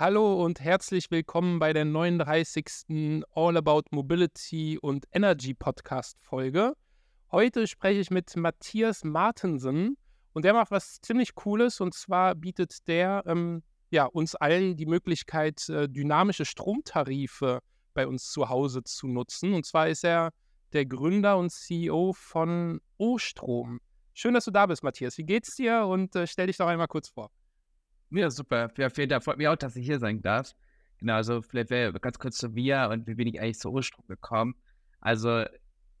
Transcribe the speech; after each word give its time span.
Hallo 0.00 0.44
und 0.44 0.60
herzlich 0.60 1.10
willkommen 1.10 1.58
bei 1.58 1.72
der 1.72 1.84
39. 1.84 3.24
All 3.34 3.56
About 3.56 3.82
Mobility 3.90 4.78
und 4.78 5.06
Energy 5.10 5.54
Podcast 5.54 6.16
Folge. 6.20 6.74
Heute 7.32 7.66
spreche 7.66 7.98
ich 7.98 8.08
mit 8.08 8.36
Matthias 8.36 9.02
Martensen 9.02 9.96
und 10.34 10.44
der 10.44 10.52
macht 10.52 10.70
was 10.70 11.00
ziemlich 11.00 11.34
Cooles 11.34 11.80
und 11.80 11.94
zwar 11.94 12.36
bietet 12.36 12.86
der 12.86 13.24
ähm, 13.26 13.64
ja, 13.90 14.04
uns 14.04 14.36
allen 14.36 14.76
die 14.76 14.86
Möglichkeit, 14.86 15.68
äh, 15.68 15.88
dynamische 15.88 16.44
Stromtarife 16.44 17.58
bei 17.92 18.06
uns 18.06 18.30
zu 18.30 18.48
Hause 18.48 18.84
zu 18.84 19.08
nutzen. 19.08 19.52
Und 19.52 19.66
zwar 19.66 19.88
ist 19.88 20.04
er 20.04 20.30
der 20.74 20.86
Gründer 20.86 21.38
und 21.38 21.50
CEO 21.50 22.12
von 22.12 22.80
O-Strom. 22.98 23.80
Schön, 24.14 24.34
dass 24.34 24.44
du 24.44 24.52
da 24.52 24.66
bist, 24.66 24.84
Matthias. 24.84 25.18
Wie 25.18 25.24
geht's 25.24 25.56
dir? 25.56 25.86
Und 25.86 26.14
äh, 26.14 26.28
stell 26.28 26.46
dich 26.46 26.56
doch 26.56 26.68
einmal 26.68 26.86
kurz 26.86 27.08
vor. 27.08 27.32
Ja, 28.10 28.30
super. 28.30 28.70
Ja, 28.76 28.88
vielen 28.90 29.08
Dank. 29.08 29.24
Freut 29.24 29.38
mich 29.38 29.48
auch, 29.48 29.56
dass 29.56 29.76
ich 29.76 29.84
hier 29.84 29.98
sein 29.98 30.22
darf. 30.22 30.54
Genau, 30.98 31.14
also 31.14 31.42
vielleicht 31.42 31.70
ganz 32.02 32.18
kurz 32.18 32.38
zu 32.38 32.48
mir 32.48 32.88
und 32.90 33.06
wie 33.06 33.14
bin 33.14 33.28
ich 33.28 33.40
eigentlich 33.40 33.58
zu 33.58 33.70
Ursprung 33.70 34.06
gekommen. 34.08 34.54
Also 35.00 35.44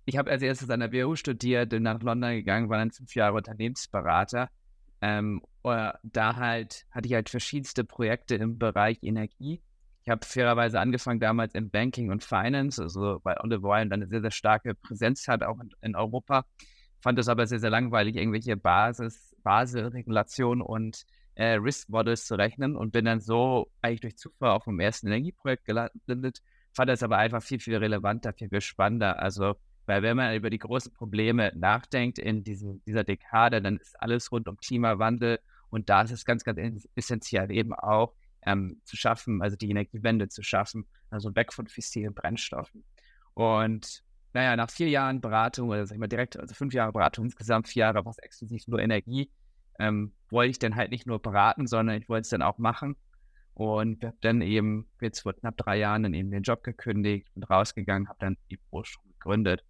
ich 0.06 0.16
habe 0.16 0.30
als 0.30 0.42
erstes 0.42 0.70
an 0.70 0.80
der 0.80 0.92
WHU 0.92 1.14
studiert, 1.14 1.68
bin 1.68 1.82
nach 1.82 2.02
London 2.02 2.32
gegangen, 2.32 2.68
war 2.68 2.78
dann 2.78 2.90
fünf 2.90 3.14
Jahre 3.14 3.34
Unternehmensberater. 3.34 4.48
Ähm, 5.00 5.42
da 6.02 6.36
halt 6.36 6.86
hatte 6.90 7.06
ich 7.06 7.14
halt 7.14 7.28
verschiedenste 7.28 7.84
Projekte 7.84 8.34
im 8.36 8.58
Bereich 8.58 8.98
Energie. 9.02 9.60
Ich 10.02 10.10
habe 10.10 10.24
fairerweise 10.24 10.80
angefangen 10.80 11.20
damals 11.20 11.54
im 11.54 11.70
Banking 11.70 12.10
und 12.10 12.24
Finance, 12.24 12.82
also 12.82 13.20
weil 13.22 13.36
Oliver 13.40 13.64
Wyman 13.64 13.90
dann 13.90 14.00
eine 14.00 14.08
sehr, 14.08 14.22
sehr 14.22 14.30
starke 14.30 14.74
Präsenz 14.74 15.28
hat, 15.28 15.42
auch 15.42 15.60
in, 15.60 15.70
in 15.82 15.94
Europa. 15.94 16.46
Fand 17.00 17.18
es 17.18 17.28
aber 17.28 17.46
sehr, 17.46 17.60
sehr 17.60 17.70
langweilig, 17.70 18.16
irgendwelche 18.16 18.56
Basis, 18.56 19.36
Basisregulationen 19.44 20.62
und 20.62 21.04
äh, 21.38 21.54
Risk 21.54 21.88
Models 21.88 22.26
zu 22.26 22.34
rechnen 22.34 22.74
und 22.74 22.90
bin 22.90 23.04
dann 23.04 23.20
so 23.20 23.70
eigentlich 23.80 24.00
durch 24.00 24.18
Zufall 24.18 24.50
auf 24.50 24.64
dem 24.64 24.80
ersten 24.80 25.06
Energieprojekt 25.06 25.64
gelandet. 25.64 26.42
Fand 26.72 26.90
das 26.90 27.04
aber 27.04 27.16
einfach 27.18 27.42
viel, 27.42 27.60
viel 27.60 27.76
relevanter, 27.76 28.32
viel, 28.32 28.48
viel 28.48 28.60
spannender. 28.60 29.22
Also, 29.22 29.54
weil 29.86 30.02
wenn 30.02 30.16
man 30.16 30.34
über 30.34 30.50
die 30.50 30.58
großen 30.58 30.92
Probleme 30.92 31.52
nachdenkt 31.54 32.18
in 32.18 32.42
diesem, 32.42 32.82
dieser 32.84 33.04
Dekade, 33.04 33.62
dann 33.62 33.76
ist 33.76 34.00
alles 34.02 34.32
rund 34.32 34.48
um 34.48 34.56
Klimawandel 34.56 35.38
und 35.70 35.88
da 35.88 36.02
ist 36.02 36.10
es 36.10 36.24
ganz, 36.24 36.42
ganz 36.42 36.88
essentiell 36.96 37.52
eben 37.52 37.72
auch 37.72 38.14
ähm, 38.44 38.80
zu 38.84 38.96
schaffen, 38.96 39.40
also 39.40 39.56
die 39.56 39.70
Energiewende 39.70 40.28
zu 40.28 40.42
schaffen, 40.42 40.88
also 41.08 41.36
weg 41.36 41.52
von 41.52 41.68
fossilen 41.68 42.14
Brennstoffen. 42.14 42.82
Und 43.34 44.02
naja, 44.32 44.56
nach 44.56 44.70
vier 44.70 44.88
Jahren 44.88 45.20
Beratung, 45.20 45.68
oder 45.68 45.86
sag 45.86 45.94
ich 45.94 46.00
mal 46.00 46.08
direkt, 46.08 46.36
also 46.36 46.52
fünf 46.52 46.74
Jahre 46.74 46.92
Beratung, 46.92 47.26
insgesamt 47.26 47.68
vier 47.68 47.82
Jahre 47.82 48.04
war 48.04 48.10
es 48.10 48.18
exklusiv 48.18 48.66
nur 48.66 48.80
Energie, 48.80 49.30
ähm, 49.78 50.12
wollte 50.30 50.50
ich 50.50 50.58
dann 50.58 50.76
halt 50.76 50.90
nicht 50.90 51.06
nur 51.06 51.20
beraten, 51.20 51.66
sondern 51.66 52.00
ich 52.00 52.08
wollte 52.08 52.22
es 52.22 52.28
dann 52.28 52.42
auch 52.42 52.58
machen. 52.58 52.96
Und 53.54 54.04
habe 54.04 54.16
dann 54.20 54.40
eben 54.40 54.88
jetzt 55.00 55.20
vor 55.20 55.32
knapp 55.32 55.56
drei 55.56 55.78
Jahren 55.78 56.04
dann 56.04 56.14
eben 56.14 56.30
den 56.30 56.44
Job 56.44 56.62
gekündigt 56.62 57.28
und 57.34 57.42
rausgegangen, 57.42 58.08
habe 58.08 58.18
dann 58.20 58.36
die 58.50 58.56
Pro-Strom 58.56 59.04
gegründet. 59.14 59.64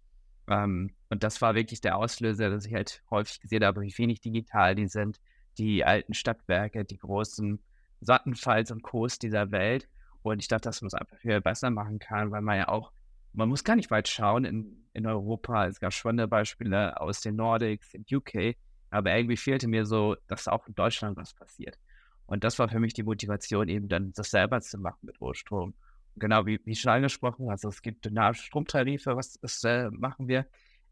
Ähm, 0.47 0.91
und 1.09 1.23
das 1.23 1.41
war 1.41 1.55
wirklich 1.55 1.81
der 1.81 1.97
Auslöser, 1.97 2.49
dass 2.49 2.65
ich 2.65 2.73
halt 2.73 3.01
häufig 3.09 3.39
gesehen 3.39 3.63
habe, 3.63 3.81
wie 3.81 3.97
wenig 3.97 4.21
digital 4.21 4.75
die 4.75 4.87
sind, 4.87 5.19
die 5.57 5.83
alten 5.85 6.13
Stadtwerke, 6.13 6.85
die 6.85 6.97
großen 6.97 7.59
Sattenfalls 8.01 8.71
und 8.71 8.83
Co's 8.83 9.17
dieser 9.19 9.51
Welt. 9.51 9.87
Und 10.21 10.39
ich 10.39 10.47
dachte, 10.47 10.69
dass 10.69 10.81
man 10.81 10.87
es 10.87 10.93
einfach 10.93 11.17
viel 11.17 11.41
besser 11.41 11.69
machen 11.71 11.99
kann, 11.99 12.31
weil 12.31 12.41
man 12.41 12.57
ja 12.57 12.67
auch, 12.67 12.91
man 13.33 13.49
muss 13.49 13.63
gar 13.63 13.75
nicht 13.75 13.91
weit 13.91 14.07
schauen 14.07 14.45
in, 14.45 14.85
in 14.93 15.05
Europa. 15.05 15.67
Es 15.67 15.79
gab 15.79 15.93
spannende 15.93 16.27
Beispiele 16.27 16.99
aus 16.99 17.21
den 17.21 17.35
Nordics, 17.35 17.93
in 17.93 18.05
UK, 18.11 18.55
aber 18.89 19.15
irgendwie 19.15 19.37
fehlte 19.37 19.67
mir 19.67 19.85
so, 19.85 20.15
dass 20.27 20.47
auch 20.47 20.67
in 20.67 20.75
Deutschland 20.75 21.17
was 21.17 21.33
passiert. 21.33 21.77
Und 22.25 22.43
das 22.43 22.59
war 22.59 22.69
für 22.69 22.79
mich 22.79 22.93
die 22.93 23.03
Motivation, 23.03 23.69
eben 23.69 23.87
dann 23.87 24.13
das 24.13 24.29
selber 24.29 24.61
zu 24.61 24.77
machen 24.77 24.99
mit 25.01 25.19
Rohstrom. 25.19 25.73
Genau 26.15 26.45
wie, 26.45 26.59
wie 26.65 26.75
schon 26.75 26.91
angesprochen, 26.91 27.49
also 27.49 27.69
es 27.69 27.81
gibt 27.81 28.05
dynamische 28.05 28.43
Stromtarife, 28.43 29.15
was 29.15 29.39
das 29.39 29.63
äh, 29.63 29.89
machen 29.91 30.27
wir. 30.27 30.45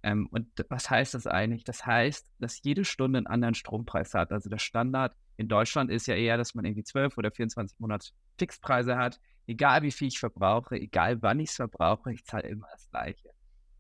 Ähm, 0.04 0.28
und 0.32 0.48
was 0.70 0.90
heißt 0.90 1.14
das 1.14 1.28
eigentlich? 1.28 1.64
Das 1.64 1.86
heißt, 1.86 2.28
dass 2.40 2.62
jede 2.64 2.86
Stunde 2.86 3.18
einen 3.18 3.28
anderen 3.28 3.56
Strompreis 3.56 4.14
hat. 4.14 4.32
Also 4.32 4.50
der 4.50 4.60
Standard 4.60 5.16
in 5.38 5.48
Deutschland 5.48 5.92
ist 5.92 6.08
ja 6.08 6.16
eher, 6.16 6.38
dass 6.38 6.56
man 6.56 6.66
irgendwie 6.66 6.84
12 6.84 7.18
oder 7.18 7.32
24 7.32 7.80
Monate 7.80 8.10
Fixpreise 8.38 8.98
hat. 8.98 9.20
Egal 9.48 9.82
wie 9.84 9.92
viel 9.92 10.08
ich 10.08 10.20
verbrauche, 10.20 10.76
egal 10.76 11.22
wann 11.22 11.40
ich 11.40 11.50
es 11.50 11.56
verbrauche, 11.56 12.14
ich 12.14 12.26
zahle 12.26 12.48
immer 12.48 12.68
das 12.72 12.90
Gleiche. 12.90 13.30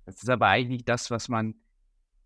Das 0.06 0.22
ist 0.22 0.30
aber 0.30 0.47
eigentlich 0.47 0.86
das, 0.86 1.12
was 1.12 1.28
man 1.28 1.56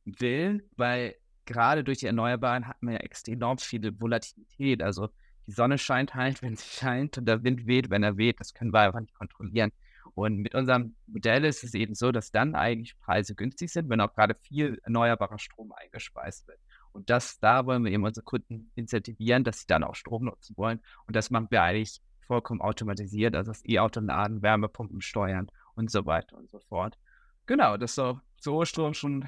will, 0.05 0.67
weil 0.75 1.15
gerade 1.51 1.83
durch 1.83 1.99
die 1.99 2.07
Erneuerbaren 2.07 2.67
hat 2.67 2.81
man 2.81 2.93
ja 2.93 2.99
extrem 3.01 3.57
viele 3.59 3.99
Volatilität. 3.99 4.81
Also 4.81 5.09
die 5.47 5.51
Sonne 5.51 5.77
scheint 5.77 6.15
halt, 6.15 6.41
wenn 6.41 6.55
sie 6.55 6.65
scheint 6.67 7.17
und 7.17 7.25
der 7.25 7.43
Wind 7.43 7.67
weht, 7.67 7.89
wenn 7.89 8.03
er 8.03 8.17
weht. 8.17 8.39
Das 8.39 8.53
können 8.53 8.73
wir 8.73 8.79
einfach 8.79 8.99
nicht 8.99 9.13
kontrollieren. 9.13 9.71
Und 10.13 10.37
mit 10.37 10.55
unserem 10.55 10.95
Modell 11.07 11.45
ist 11.45 11.63
es 11.63 11.73
eben 11.73 11.95
so, 11.95 12.11
dass 12.11 12.31
dann 12.31 12.55
eigentlich 12.55 12.97
Preise 12.99 13.35
günstig 13.35 13.71
sind, 13.71 13.89
wenn 13.89 14.01
auch 14.01 14.13
gerade 14.13 14.35
viel 14.35 14.79
erneuerbarer 14.83 15.39
Strom 15.39 15.71
eingespeist 15.71 16.47
wird. 16.47 16.59
Und 16.91 17.09
das, 17.09 17.39
da 17.39 17.65
wollen 17.65 17.85
wir 17.85 17.91
eben 17.91 18.03
unsere 18.03 18.23
Kunden 18.23 18.71
incentivieren, 18.75 19.43
dass 19.43 19.61
sie 19.61 19.67
dann 19.67 19.83
auch 19.83 19.95
Strom 19.95 20.25
nutzen 20.25 20.57
wollen. 20.57 20.81
Und 21.07 21.15
das 21.15 21.29
machen 21.29 21.47
wir 21.49 21.61
eigentlich 21.61 22.01
vollkommen 22.27 22.61
automatisiert, 22.61 23.35
also 23.35 23.51
das 23.51 23.63
E-Auto 23.65 23.99
laden, 24.01 24.41
Wärmepumpen 24.41 25.01
steuern 25.01 25.49
und 25.75 25.91
so 25.91 26.05
weiter 26.05 26.37
und 26.37 26.49
so 26.49 26.59
fort. 26.59 26.97
Genau, 27.45 27.77
das 27.77 27.91
ist 27.91 27.95
so, 27.95 28.19
so 28.39 28.93
schon 28.93 29.27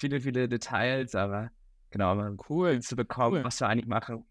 viele, 0.00 0.20
viele 0.20 0.48
Details, 0.48 1.14
aber 1.14 1.50
genau, 1.90 2.14
mal 2.14 2.36
cool 2.48 2.80
zu 2.80 2.96
bekommen, 2.96 3.38
cool. 3.38 3.44
was 3.44 3.60
wir 3.60 3.68
eigentlich 3.68 3.86
machen. 3.86 4.24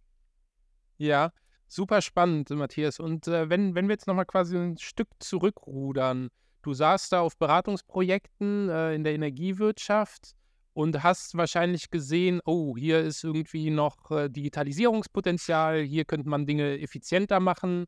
Ja, 0.97 1.31
super 1.68 2.02
spannend, 2.02 2.50
Matthias. 2.50 3.00
Und 3.00 3.28
äh, 3.28 3.50
wenn, 3.50 3.75
wenn 3.75 3.88
wir 3.88 3.94
jetzt 3.94 4.08
nochmal 4.08 4.25
quasi 4.25 4.58
ein 4.58 4.78
Stück 4.78 5.08
zurückrudern, 5.19 6.29
du 6.63 6.74
saßt 6.74 7.13
da 7.13 7.22
auf 7.22 7.38
Beratungsprojekten 7.38 8.69
äh, 8.69 8.96
in 8.96 9.03
der 9.03 9.13
Energiewirtschaft 9.13 10.34
und 10.74 11.03
hast 11.03 11.38
wahrscheinlich 11.38 11.90
gesehen, 11.90 12.41
oh, 12.46 12.75
hier 12.75 13.00
ist 13.00 13.24
irgendwie 13.24 13.69
noch 13.69 14.12
äh, 14.12 14.29
Digitalisierungspotenzial, 14.29 15.81
hier 15.81 16.06
könnte 16.06 16.28
man 16.28 16.46
Dinge 16.46 16.79
effizienter 16.79 17.40
machen. 17.40 17.85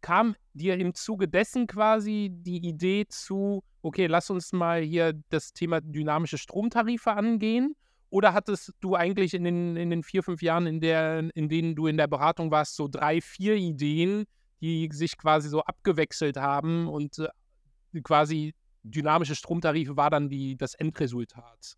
Kam 0.00 0.36
dir 0.52 0.76
im 0.78 0.94
Zuge 0.94 1.28
dessen 1.28 1.66
quasi 1.66 2.30
die 2.30 2.66
Idee 2.66 3.06
zu, 3.08 3.62
okay, 3.82 4.06
lass 4.06 4.30
uns 4.30 4.52
mal 4.52 4.82
hier 4.82 5.14
das 5.30 5.52
Thema 5.52 5.80
dynamische 5.80 6.38
Stromtarife 6.38 7.12
angehen? 7.12 7.74
Oder 8.10 8.32
hattest 8.32 8.72
du 8.80 8.94
eigentlich 8.94 9.34
in 9.34 9.44
den, 9.44 9.76
in 9.76 9.90
den 9.90 10.02
vier, 10.02 10.22
fünf 10.22 10.42
Jahren, 10.42 10.66
in, 10.66 10.80
der, 10.80 11.30
in 11.34 11.48
denen 11.48 11.74
du 11.74 11.86
in 11.86 11.96
der 11.96 12.06
Beratung 12.06 12.50
warst, 12.50 12.76
so 12.76 12.88
drei, 12.88 13.20
vier 13.20 13.56
Ideen, 13.56 14.24
die 14.60 14.88
sich 14.92 15.16
quasi 15.18 15.48
so 15.48 15.62
abgewechselt 15.62 16.36
haben 16.36 16.88
und 16.88 17.18
äh, 17.18 18.00
quasi 18.02 18.54
dynamische 18.82 19.34
Stromtarife 19.34 19.96
war 19.96 20.10
dann 20.10 20.28
die, 20.28 20.56
das 20.56 20.74
Endresultat? 20.74 21.76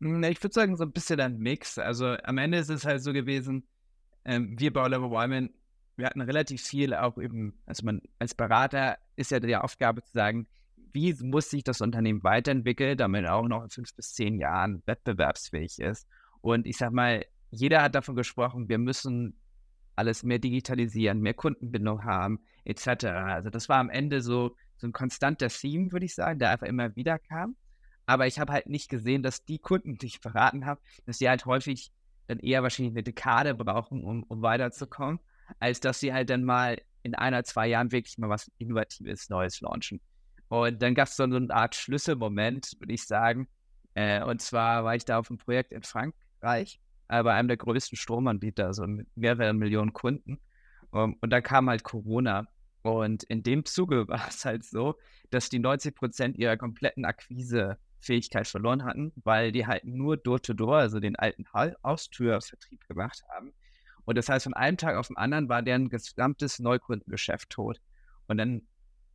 Hm, 0.00 0.22
ich 0.24 0.42
würde 0.42 0.54
sagen, 0.54 0.76
so 0.76 0.84
ein 0.84 0.92
bisschen 0.92 1.20
ein 1.20 1.38
Mix. 1.38 1.78
Also 1.78 2.16
am 2.24 2.38
Ende 2.38 2.58
ist 2.58 2.70
es 2.70 2.84
halt 2.84 3.02
so 3.02 3.12
gewesen, 3.12 3.66
ähm, 4.24 4.58
wir 4.58 4.72
bei 4.72 4.82
Oliver 4.82 5.10
Wyman, 5.10 5.50
wir 5.98 6.06
hatten 6.06 6.20
relativ 6.20 6.62
viel 6.62 6.94
auch 6.94 7.18
eben, 7.18 7.58
also 7.66 7.84
man 7.84 8.00
als 8.18 8.34
Berater 8.34 8.98
ist 9.16 9.32
ja 9.32 9.40
die 9.40 9.56
Aufgabe 9.56 10.02
zu 10.02 10.12
sagen, 10.12 10.46
wie 10.92 11.12
muss 11.22 11.50
sich 11.50 11.64
das 11.64 11.80
Unternehmen 11.80 12.22
weiterentwickeln, 12.22 12.96
damit 12.96 13.26
auch 13.26 13.46
noch 13.46 13.64
in 13.64 13.70
fünf 13.70 13.94
bis 13.94 14.14
zehn 14.14 14.38
Jahren 14.38 14.82
wettbewerbsfähig 14.86 15.80
ist. 15.80 16.06
Und 16.40 16.66
ich 16.66 16.78
sag 16.78 16.92
mal, 16.92 17.24
jeder 17.50 17.82
hat 17.82 17.94
davon 17.94 18.14
gesprochen, 18.14 18.68
wir 18.68 18.78
müssen 18.78 19.38
alles 19.96 20.22
mehr 20.22 20.38
digitalisieren, 20.38 21.20
mehr 21.20 21.34
Kundenbindung 21.34 22.04
haben, 22.04 22.40
etc. 22.64 23.06
Also 23.06 23.50
das 23.50 23.68
war 23.68 23.78
am 23.78 23.90
Ende 23.90 24.22
so, 24.22 24.54
so 24.76 24.86
ein 24.86 24.92
konstanter 24.92 25.48
Theme, 25.48 25.90
würde 25.90 26.06
ich 26.06 26.14
sagen, 26.14 26.38
der 26.38 26.50
einfach 26.50 26.68
immer 26.68 26.94
wieder 26.94 27.18
kam. 27.18 27.56
Aber 28.06 28.26
ich 28.28 28.38
habe 28.38 28.52
halt 28.52 28.68
nicht 28.68 28.88
gesehen, 28.88 29.24
dass 29.24 29.44
die 29.44 29.58
Kunden, 29.58 29.98
die 29.98 30.06
ich 30.06 30.20
beraten 30.20 30.64
habe, 30.64 30.80
dass 31.04 31.18
sie 31.18 31.28
halt 31.28 31.44
häufig 31.44 31.90
dann 32.28 32.38
eher 32.38 32.62
wahrscheinlich 32.62 32.94
eine 32.94 33.02
Dekade 33.02 33.54
brauchen, 33.54 34.04
um, 34.04 34.22
um 34.22 34.40
weiterzukommen, 34.42 35.18
als 35.58 35.80
dass 35.80 36.00
sie 36.00 36.12
halt 36.12 36.30
dann 36.30 36.44
mal 36.44 36.80
in 37.02 37.14
einer, 37.14 37.44
zwei 37.44 37.66
Jahren 37.68 37.92
wirklich 37.92 38.18
mal 38.18 38.28
was 38.28 38.50
Innovatives, 38.58 39.28
Neues 39.30 39.60
launchen. 39.60 40.00
Und 40.48 40.80
dann 40.82 40.94
gab 40.94 41.08
es 41.08 41.16
so 41.16 41.24
eine 41.24 41.48
Art 41.50 41.74
Schlüsselmoment, 41.74 42.76
würde 42.78 42.94
ich 42.94 43.04
sagen. 43.06 43.48
Äh, 43.94 44.22
und 44.22 44.40
zwar 44.40 44.84
war 44.84 44.94
ich 44.94 45.04
da 45.04 45.18
auf 45.18 45.30
einem 45.30 45.38
Projekt 45.38 45.72
in 45.72 45.82
Frankreich, 45.82 46.80
äh, 47.08 47.22
bei 47.22 47.34
einem 47.34 47.48
der 47.48 47.56
größten 47.56 47.96
Stromanbieter, 47.96 48.66
also 48.66 48.86
mit 48.86 49.08
mehreren 49.16 49.58
Millionen 49.58 49.92
Kunden. 49.92 50.38
Um, 50.90 51.16
und 51.20 51.30
dann 51.30 51.42
kam 51.42 51.68
halt 51.68 51.82
Corona. 51.82 52.46
Und 52.82 53.24
in 53.24 53.42
dem 53.42 53.64
Zuge 53.64 54.08
war 54.08 54.28
es 54.28 54.44
halt 54.44 54.64
so, 54.64 54.98
dass 55.30 55.48
die 55.48 55.58
90 55.58 55.94
Prozent 55.94 56.38
ihrer 56.38 56.56
kompletten 56.56 57.04
Akquisefähigkeit 57.04 58.46
verloren 58.46 58.84
hatten, 58.84 59.12
weil 59.16 59.52
die 59.52 59.66
halt 59.66 59.84
nur 59.84 60.16
Door-to-Door, 60.16 60.76
-Door, 60.76 60.80
also 60.80 61.00
den 61.00 61.16
alten 61.16 61.44
Haustürvertrieb 61.52 62.86
gemacht 62.88 63.22
haben. 63.28 63.52
Und 64.08 64.16
das 64.16 64.30
heißt, 64.30 64.44
von 64.44 64.54
einem 64.54 64.78
Tag 64.78 64.96
auf 64.96 65.08
den 65.08 65.18
anderen 65.18 65.50
war 65.50 65.60
deren 65.60 65.90
gesamtes 65.90 66.60
Neukundengeschäft 66.60 67.50
tot. 67.50 67.78
Und 68.26 68.38
dann 68.38 68.62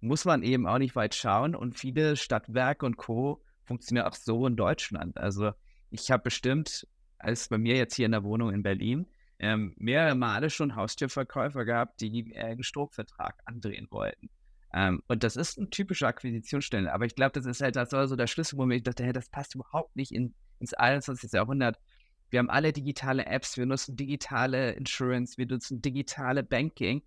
muss 0.02 0.24
man 0.24 0.44
eben 0.44 0.68
auch 0.68 0.78
nicht 0.78 0.96
weit 0.96 1.16
schauen. 1.16 1.56
Und 1.56 1.80
viele 1.80 2.16
Stadtwerke 2.16 2.86
und 2.86 2.96
Co. 2.98 3.42
funktionieren 3.64 4.06
auch 4.06 4.14
so 4.14 4.46
in 4.46 4.56
Deutschland. 4.56 5.18
Also 5.18 5.54
ich 5.90 6.12
habe 6.12 6.22
bestimmt, 6.22 6.88
als 7.18 7.50
bei 7.50 7.58
mir 7.58 7.76
jetzt 7.76 7.96
hier 7.96 8.06
in 8.06 8.12
der 8.12 8.24
Wohnung 8.24 8.54
in 8.54 8.62
Berlin, 8.62 9.08
ähm, 9.40 9.74
mehrere 9.78 10.14
Male 10.14 10.52
schon 10.52 10.76
Haustürverkäufer 10.76 11.66
gehabt, 11.66 12.00
die 12.00 12.32
einen 12.38 12.62
Stromvertrag 12.62 13.42
andrehen 13.46 13.88
wollten. 13.90 14.30
Ähm, 14.76 15.02
und 15.08 15.24
das 15.24 15.38
ist 15.38 15.58
ein 15.58 15.72
typischer 15.72 16.06
Akquisitionsstelle. 16.06 16.94
Aber 16.94 17.06
ich 17.06 17.16
glaube, 17.16 17.32
das 17.32 17.48
ist 17.48 17.62
halt 17.62 17.78
das 17.78 17.94
war 17.94 18.08
so 18.08 18.16
der 18.16 18.28
Schlüssel, 18.28 18.60
wo 18.60 18.70
ich 18.70 18.84
dachte, 18.84 19.04
hey, 19.04 19.12
das 19.12 19.28
passt 19.28 19.56
überhaupt 19.56 19.96
nicht 19.96 20.12
in, 20.12 20.36
ins 20.60 20.76
21. 20.76 21.32
Jahrhundert. 21.32 21.80
Wir 22.34 22.40
haben 22.40 22.50
alle 22.50 22.74
digitale 22.74 23.28
Apps, 23.28 23.58
wir 23.58 23.68
nutzen 23.68 23.96
digitale 23.96 24.72
Insurance, 24.72 25.38
wir 25.38 25.46
nutzen 25.46 25.84
digitale 25.84 26.42
Banking. 26.42 27.04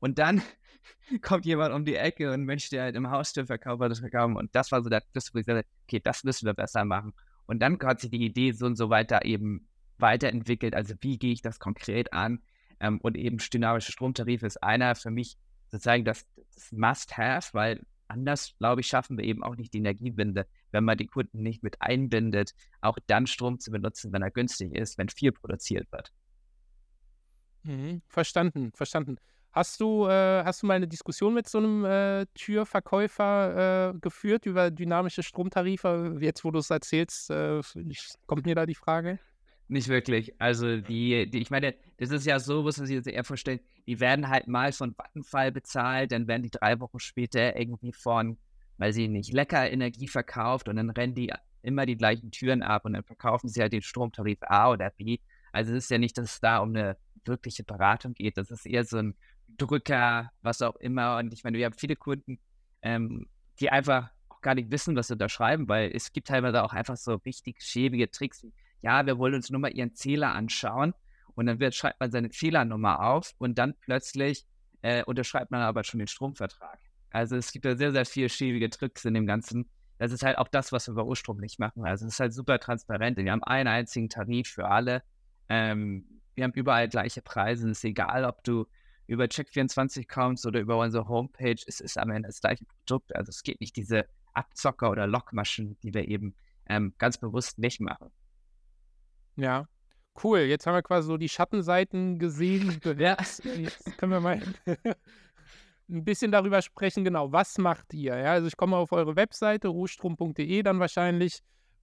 Und 0.00 0.18
dann 0.18 0.42
kommt 1.22 1.46
jemand 1.46 1.72
um 1.72 1.86
die 1.86 1.96
Ecke 1.96 2.30
und 2.30 2.44
möchte 2.44 2.78
halt 2.82 2.94
im 2.94 3.10
Haustürverkauf 3.10 3.80
das 3.80 4.00
verkaufen. 4.00 4.36
Und 4.36 4.54
das 4.54 4.70
war 4.72 4.82
so 4.82 4.90
der 4.90 5.02
Schlüssel, 5.12 5.32
wo 5.32 5.38
ich 5.38 5.46
sagte, 5.46 5.66
okay, 5.84 6.00
das 6.04 6.24
müssen 6.24 6.44
wir 6.44 6.52
besser 6.52 6.84
machen. 6.84 7.14
Und 7.46 7.60
dann 7.60 7.78
hat 7.80 8.00
sich 8.00 8.10
die 8.10 8.22
Idee 8.22 8.52
so 8.52 8.66
und 8.66 8.76
so 8.76 8.90
weiter 8.90 9.24
eben 9.24 9.66
weiterentwickelt. 9.96 10.74
Also 10.74 10.94
wie 11.00 11.16
gehe 11.16 11.32
ich 11.32 11.40
das 11.40 11.58
konkret 11.58 12.12
an? 12.12 12.42
Ähm, 12.78 13.00
und 13.00 13.16
eben 13.16 13.38
dynamische 13.38 13.92
Stromtarif 13.92 14.42
ist 14.42 14.62
einer 14.62 14.94
für 14.94 15.10
mich 15.10 15.38
sozusagen 15.70 16.04
das, 16.04 16.26
das 16.54 16.70
Must-Have, 16.72 17.48
weil 17.54 17.80
anders, 18.08 18.54
glaube 18.58 18.80
ich, 18.80 18.86
schaffen 18.86 19.18
wir 19.18 19.24
eben 19.24 19.42
auch 19.42 19.56
nicht 19.56 19.74
die 19.74 19.78
Energiewende, 19.78 20.46
wenn 20.70 20.84
man 20.84 20.98
die 20.98 21.06
Kunden 21.06 21.42
nicht 21.42 21.62
mit 21.62 21.80
einbindet, 21.80 22.52
auch 22.80 22.98
dann 23.06 23.26
Strom 23.26 23.58
zu 23.58 23.70
benutzen, 23.70 24.12
wenn 24.12 24.22
er 24.22 24.30
günstig 24.30 24.74
ist, 24.74 24.98
wenn 24.98 25.08
viel 25.08 25.32
produziert 25.32 25.90
wird. 25.92 26.12
Mhm, 27.62 28.02
verstanden, 28.08 28.72
verstanden. 28.72 29.16
Hast 29.52 29.80
du, 29.80 30.06
äh, 30.06 30.44
hast 30.44 30.62
du 30.62 30.66
mal 30.66 30.74
eine 30.74 30.86
Diskussion 30.86 31.32
mit 31.32 31.48
so 31.48 31.58
einem 31.58 31.84
äh, 31.84 32.26
Türverkäufer 32.34 33.94
äh, 33.94 33.98
geführt 33.98 34.44
über 34.44 34.70
dynamische 34.70 35.22
Stromtarife? 35.22 36.18
Jetzt, 36.20 36.44
wo 36.44 36.50
du 36.50 36.58
es 36.58 36.68
erzählst, 36.68 37.30
äh, 37.30 37.62
kommt 38.26 38.44
mir 38.44 38.54
da 38.54 38.66
die 38.66 38.74
Frage? 38.74 39.18
Nicht 39.68 39.88
wirklich. 39.88 40.40
Also 40.40 40.80
die, 40.80 41.28
die, 41.28 41.40
ich 41.40 41.50
meine, 41.50 41.74
das 41.98 42.10
ist 42.10 42.24
ja 42.24 42.38
so, 42.38 42.62
muss 42.62 42.78
man 42.78 42.86
sich 42.86 42.96
das 42.96 43.06
eher 43.06 43.24
vorstellen, 43.24 43.60
die 43.86 43.98
werden 43.98 44.28
halt 44.28 44.46
mal 44.46 44.72
von 44.72 44.94
Vattenfall 44.94 45.50
bezahlt, 45.50 46.12
dann 46.12 46.28
werden 46.28 46.42
die 46.42 46.50
drei 46.50 46.78
Wochen 46.78 47.00
später 47.00 47.56
irgendwie 47.56 47.92
von, 47.92 48.38
weil 48.78 48.92
sie 48.92 49.08
nicht 49.08 49.32
lecker 49.32 49.68
Energie 49.70 50.06
verkauft 50.06 50.68
und 50.68 50.76
dann 50.76 50.90
rennen 50.90 51.14
die 51.14 51.32
immer 51.62 51.84
die 51.84 51.96
gleichen 51.96 52.30
Türen 52.30 52.62
ab 52.62 52.84
und 52.84 52.92
dann 52.92 53.02
verkaufen 53.02 53.48
sie 53.48 53.60
halt 53.60 53.72
den 53.72 53.82
Stromtarif 53.82 54.38
A 54.42 54.70
oder 54.70 54.90
B. 54.90 55.18
Also 55.52 55.72
es 55.72 55.84
ist 55.84 55.90
ja 55.90 55.98
nicht, 55.98 56.16
dass 56.16 56.34
es 56.34 56.40
da 56.40 56.58
um 56.58 56.68
eine 56.68 56.96
wirkliche 57.24 57.64
Beratung 57.64 58.14
geht. 58.14 58.36
Das 58.36 58.52
ist 58.52 58.66
eher 58.66 58.84
so 58.84 58.98
ein 58.98 59.16
Drücker, 59.56 60.30
was 60.42 60.62
auch 60.62 60.76
immer. 60.76 61.16
Und 61.16 61.32
ich 61.32 61.42
meine, 61.42 61.58
wir 61.58 61.64
haben 61.64 61.74
viele 61.74 61.96
Kunden, 61.96 62.38
ähm, 62.82 63.26
die 63.58 63.70
einfach 63.70 64.10
auch 64.28 64.40
gar 64.42 64.54
nicht 64.54 64.70
wissen, 64.70 64.94
was 64.94 65.08
sie 65.08 65.16
da 65.16 65.28
schreiben, 65.28 65.68
weil 65.68 65.90
es 65.92 66.12
gibt 66.12 66.28
teilweise 66.28 66.62
auch 66.62 66.72
einfach 66.72 66.96
so 66.96 67.14
richtig 67.14 67.62
schäbige 67.62 68.10
Tricks 68.10 68.44
wie 68.44 68.52
ja, 68.82 69.06
wir 69.06 69.18
wollen 69.18 69.34
uns 69.34 69.50
nur 69.50 69.60
mal 69.60 69.72
ihren 69.72 69.94
Zähler 69.94 70.34
anschauen. 70.34 70.94
Und 71.34 71.46
dann 71.46 71.60
wird, 71.60 71.74
schreibt 71.74 72.00
man 72.00 72.10
seine 72.10 72.30
Zählernummer 72.30 73.00
auf 73.00 73.34
und 73.38 73.58
dann 73.58 73.74
plötzlich 73.80 74.46
äh, 74.82 75.04
unterschreibt 75.04 75.50
man 75.50 75.60
aber 75.60 75.84
schon 75.84 75.98
den 75.98 76.08
Stromvertrag. 76.08 76.78
Also 77.10 77.36
es 77.36 77.52
gibt 77.52 77.64
da 77.64 77.76
sehr, 77.76 77.92
sehr 77.92 78.06
viele 78.06 78.28
schäbige 78.28 78.70
Tricks 78.70 79.04
in 79.04 79.14
dem 79.14 79.26
Ganzen. 79.26 79.68
Das 79.98 80.12
ist 80.12 80.22
halt 80.22 80.38
auch 80.38 80.48
das, 80.48 80.72
was 80.72 80.86
wir 80.86 80.94
bei 80.94 81.02
Urstrom 81.02 81.38
nicht 81.38 81.58
machen. 81.58 81.84
Also 81.84 82.06
es 82.06 82.14
ist 82.14 82.20
halt 82.20 82.32
super 82.32 82.58
transparent. 82.58 83.18
Wir 83.18 83.32
haben 83.32 83.42
einen 83.42 83.68
einzigen 83.68 84.08
Tarif 84.08 84.48
für 84.48 84.68
alle. 84.68 85.02
Ähm, 85.48 86.04
wir 86.34 86.44
haben 86.44 86.52
überall 86.52 86.88
gleiche 86.88 87.22
Preise. 87.22 87.70
Es 87.70 87.78
ist 87.78 87.84
egal, 87.84 88.24
ob 88.24 88.44
du 88.44 88.66
über 89.06 89.24
Check24 89.24 90.06
kommst 90.08 90.46
oder 90.46 90.60
über 90.60 90.78
unsere 90.78 91.08
Homepage. 91.08 91.56
Es 91.66 91.80
ist 91.80 91.98
am 91.98 92.10
Ende 92.10 92.28
das 92.28 92.40
gleiche 92.40 92.64
Produkt. 92.64 93.14
Also 93.14 93.30
es 93.30 93.42
geht 93.42 93.60
nicht 93.60 93.76
diese 93.76 94.06
Abzocker 94.34 94.90
oder 94.90 95.06
Lockmaschen, 95.06 95.78
die 95.82 95.94
wir 95.94 96.08
eben 96.08 96.34
ähm, 96.68 96.94
ganz 96.98 97.18
bewusst 97.18 97.58
nicht 97.58 97.80
machen. 97.80 98.10
Ja, 99.36 99.66
cool. 100.22 100.40
Jetzt 100.40 100.66
haben 100.66 100.74
wir 100.74 100.82
quasi 100.82 101.06
so 101.06 101.16
die 101.16 101.28
Schattenseiten 101.28 102.18
gesehen. 102.18 102.80
Ja. 102.98 103.16
Jetzt 103.18 103.98
können 103.98 104.12
wir 104.12 104.20
mal 104.20 104.42
ein 105.88 106.04
bisschen 106.04 106.32
darüber 106.32 106.62
sprechen, 106.62 107.04
genau, 107.04 107.32
was 107.32 107.58
macht 107.58 107.94
ihr? 107.94 108.16
Ja, 108.16 108.32
also 108.32 108.48
ich 108.48 108.56
komme 108.56 108.76
auf 108.76 108.92
eure 108.92 109.16
Webseite, 109.16 109.68
ruhstrom.de 109.68 110.62
dann 110.62 110.80
wahrscheinlich. 110.80 111.40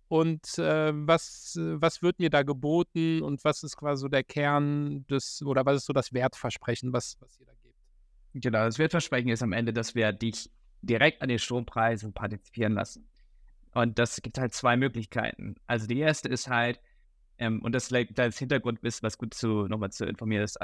Und 0.10 0.60
äh, 0.60 0.92
was, 0.94 1.58
was 1.58 2.04
wird 2.04 2.20
mir 2.20 2.30
da 2.30 2.44
geboten 2.44 3.24
und 3.24 3.44
was 3.44 3.64
ist 3.64 3.78
quasi 3.78 4.02
so 4.02 4.08
der 4.10 4.24
Kern 4.24 5.08
des, 5.08 5.42
oder 5.44 5.66
was 5.66 5.78
ist 5.78 5.86
so 5.86 5.94
das 5.94 6.14
Wertversprechen, 6.14 6.94
was, 6.94 7.18
was 7.20 7.40
ihr 7.40 7.46
da 7.48 7.54
gebt? 7.64 7.76
Genau, 8.34 8.66
das 8.66 8.78
Wertversprechen 8.78 9.30
ist 9.30 9.42
am 9.42 9.54
Ende, 9.54 9.74
dass 9.74 9.96
wir 9.96 10.12
dich 10.12 10.52
direkt 10.82 11.22
an 11.22 11.30
den 11.30 11.40
Strompreisen 11.40 12.14
partizipieren 12.14 12.74
lassen. 12.74 13.08
Und 13.74 13.98
das 13.98 14.22
gibt 14.22 14.38
halt 14.38 14.54
zwei 14.54 14.78
Möglichkeiten. 14.78 15.56
Also 15.66 15.88
die 15.88 16.00
erste 16.00 16.30
ist 16.30 16.48
halt, 16.48 16.80
ähm, 17.44 17.62
und 17.62 17.74
das 17.74 17.88
vielleicht 17.88 18.18
als 18.20 18.38
Hintergrundwissen, 18.40 19.04
was 19.04 19.18
gut 19.18 19.34
zu, 19.34 19.68
nochmal 19.68 19.92
zu 19.92 20.06
informieren 20.06 20.44
ist. 20.44 20.58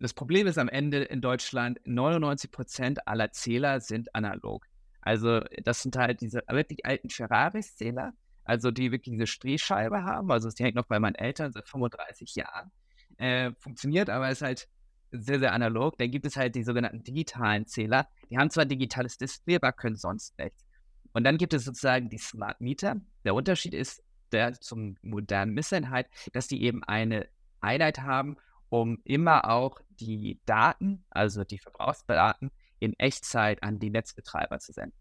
Das 0.00 0.12
Problem 0.12 0.46
ist 0.46 0.58
am 0.58 0.68
Ende 0.68 1.02
in 1.02 1.22
Deutschland, 1.22 1.80
99 1.84 2.50
Prozent 2.50 3.08
aller 3.08 3.32
Zähler 3.32 3.80
sind 3.80 4.14
analog. 4.14 4.66
Also 5.00 5.40
das 5.64 5.82
sind 5.82 5.96
halt 5.96 6.20
diese 6.20 6.42
wirklich 6.48 6.84
alten 6.84 7.08
Ferraris-Zähler, 7.08 8.12
also 8.44 8.70
die 8.70 8.92
wirklich 8.92 9.16
diese 9.16 9.38
Drehscheibe 9.38 10.04
haben. 10.04 10.30
Also 10.30 10.50
die 10.50 10.62
hängt 10.62 10.76
noch 10.76 10.86
bei 10.86 11.00
meinen 11.00 11.14
Eltern 11.14 11.52
seit 11.52 11.66
35 11.66 12.34
Jahren. 12.34 12.70
Äh, 13.16 13.52
funktioniert, 13.58 14.10
aber 14.10 14.30
ist 14.30 14.42
halt 14.42 14.68
sehr, 15.10 15.38
sehr 15.38 15.54
analog. 15.54 15.96
Dann 15.96 16.10
gibt 16.10 16.26
es 16.26 16.36
halt 16.36 16.54
die 16.54 16.64
sogenannten 16.64 17.02
digitalen 17.02 17.66
Zähler. 17.66 18.08
Die 18.30 18.36
haben 18.36 18.50
zwar 18.50 18.66
digitales 18.66 19.16
Display, 19.16 19.56
aber 19.56 19.72
können 19.72 19.96
sonst 19.96 20.38
nichts. 20.38 20.64
Und 21.14 21.24
dann 21.24 21.38
gibt 21.38 21.54
es 21.54 21.64
sozusagen 21.64 22.10
die 22.10 22.18
Smart 22.18 22.60
Meter. 22.60 23.00
Der 23.24 23.34
Unterschied 23.34 23.72
ist, 23.72 24.02
der 24.32 24.60
zum 24.60 24.96
modernen 25.02 25.54
Messeinheit, 25.54 26.08
dass 26.32 26.48
die 26.48 26.62
eben 26.62 26.84
eine 26.84 27.28
Einheit 27.60 28.00
haben, 28.00 28.36
um 28.68 29.00
immer 29.04 29.48
auch 29.50 29.80
die 29.90 30.40
Daten, 30.46 31.04
also 31.10 31.44
die 31.44 31.58
Verbrauchsdaten, 31.58 32.50
in 32.78 32.92
Echtzeit 32.98 33.62
an 33.62 33.78
die 33.78 33.90
Netzbetreiber 33.90 34.58
zu 34.58 34.72
senden. 34.72 34.96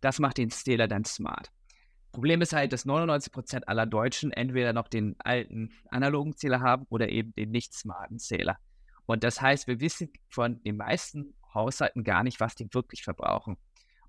Das 0.00 0.18
macht 0.18 0.38
den 0.38 0.50
Zähler 0.50 0.88
dann 0.88 1.04
smart. 1.04 1.50
Problem 2.12 2.42
ist 2.42 2.52
halt, 2.52 2.72
dass 2.72 2.86
99% 2.86 3.64
aller 3.64 3.86
Deutschen 3.86 4.32
entweder 4.32 4.72
noch 4.72 4.88
den 4.88 5.14
alten 5.20 5.70
analogen 5.90 6.36
Zähler 6.36 6.60
haben 6.60 6.86
oder 6.88 7.08
eben 7.08 7.32
den 7.34 7.50
nicht 7.50 7.72
smarten 7.72 8.18
Zähler. 8.18 8.56
Und 9.06 9.22
das 9.22 9.40
heißt, 9.40 9.68
wir 9.68 9.80
wissen 9.80 10.12
von 10.28 10.62
den 10.62 10.76
meisten 10.76 11.34
Haushalten 11.54 12.02
gar 12.02 12.24
nicht, 12.24 12.40
was 12.40 12.54
die 12.54 12.72
wirklich 12.72 13.02
verbrauchen. 13.02 13.56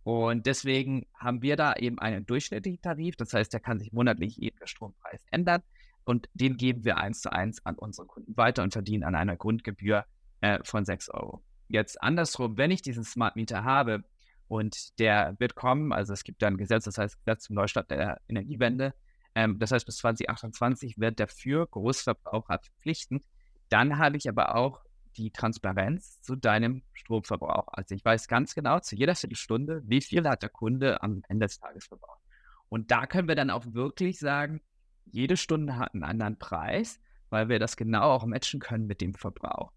Und 0.04 0.46
deswegen 0.48 1.06
haben 1.14 1.42
wir 1.42 1.56
da 1.56 1.76
eben 1.76 2.00
einen 2.00 2.26
durchschnittlichen 2.26 2.82
Tarif. 2.82 3.16
Das 3.18 3.34
heißt, 3.34 3.54
der 3.54 3.60
kann 3.60 3.80
sich 3.80 3.94
monatlich 3.94 4.42
eben 4.42 4.58
der 4.60 4.68
Strompreis 4.68 5.24
ändern. 5.30 5.62
Und 6.04 6.28
den 6.34 6.58
geben 6.58 6.84
wir 6.84 6.98
eins 6.98 7.22
zu 7.22 7.32
eins 7.32 7.64
an 7.66 7.76
unsere 7.76 8.08
Kunden 8.08 8.36
weiter 8.36 8.64
und 8.64 8.74
verdienen 8.74 9.04
an 9.04 9.16
einer 9.16 9.38
Grundgebühr 9.38 10.06
äh, 10.42 10.60
von 10.64 10.84
6 10.84 11.10
Euro. 11.10 11.44
Jetzt 11.68 12.02
andersrum, 12.02 12.58
wenn 12.58 12.72
ich 12.72 12.82
diesen 12.82 13.04
Smart 13.04 13.36
Meter 13.36 13.64
habe 13.64 14.04
und 14.48 15.00
der 15.00 15.36
wird 15.40 15.56
kommen, 15.56 15.94
also 15.94 16.12
es 16.12 16.24
gibt 16.24 16.42
da 16.42 16.48
ein 16.48 16.58
Gesetz, 16.58 16.86
das 16.86 16.98
heißt 16.98 17.18
Gesetz 17.24 17.44
zum 17.44 17.56
Neustart 17.56 17.92
der 17.92 18.20
Energiewende. 18.28 18.94
Ähm, 19.36 19.60
das 19.60 19.72
heißt, 19.72 19.86
bis 19.86 19.98
2028 19.98 20.98
wird 20.98 21.20
der 21.20 21.28
für 21.28 21.68
Großverbraucher 21.68 22.60
verpflichtend. 22.60 23.24
Dann 23.70 23.98
habe 23.98 24.18
ich 24.18 24.28
aber 24.28 24.56
auch 24.56 24.82
die 25.18 25.32
Transparenz 25.32 26.22
zu 26.22 26.36
deinem 26.36 26.84
Stromverbrauch. 26.94 27.68
Also 27.68 27.96
ich 27.96 28.04
weiß 28.04 28.28
ganz 28.28 28.56
genau 28.56 28.80
zu 28.80 28.96
jeder 28.96 29.16
Viertelstunde, 29.16 29.82
wie 29.86 30.02
viel 30.02 30.28
hat 30.28 30.42
der 30.42 30.50
Kunde 30.50 31.02
am 31.04 31.24
Ende 31.28 31.48
des 31.48 31.60
Tages 31.60 31.86
verbraucht. 31.86 32.22
Und 32.70 32.92
da 32.92 33.06
können 33.06 33.28
wir 33.28 33.36
dann 33.36 33.50
auch 33.50 33.66
wirklich 33.74 34.20
sagen, 34.20 34.62
jede 35.06 35.38
Stunde 35.38 35.78
hat 35.78 35.94
einen 35.94 36.04
anderen 36.04 36.40
Preis, 36.40 37.00
weil 37.30 37.50
wir 37.50 37.60
das 37.60 37.76
genau 37.76 38.12
auch 38.12 38.26
matchen 38.26 38.60
können 38.60 38.88
mit 38.88 39.02
dem 39.02 39.14
Verbrauch. 39.14 39.72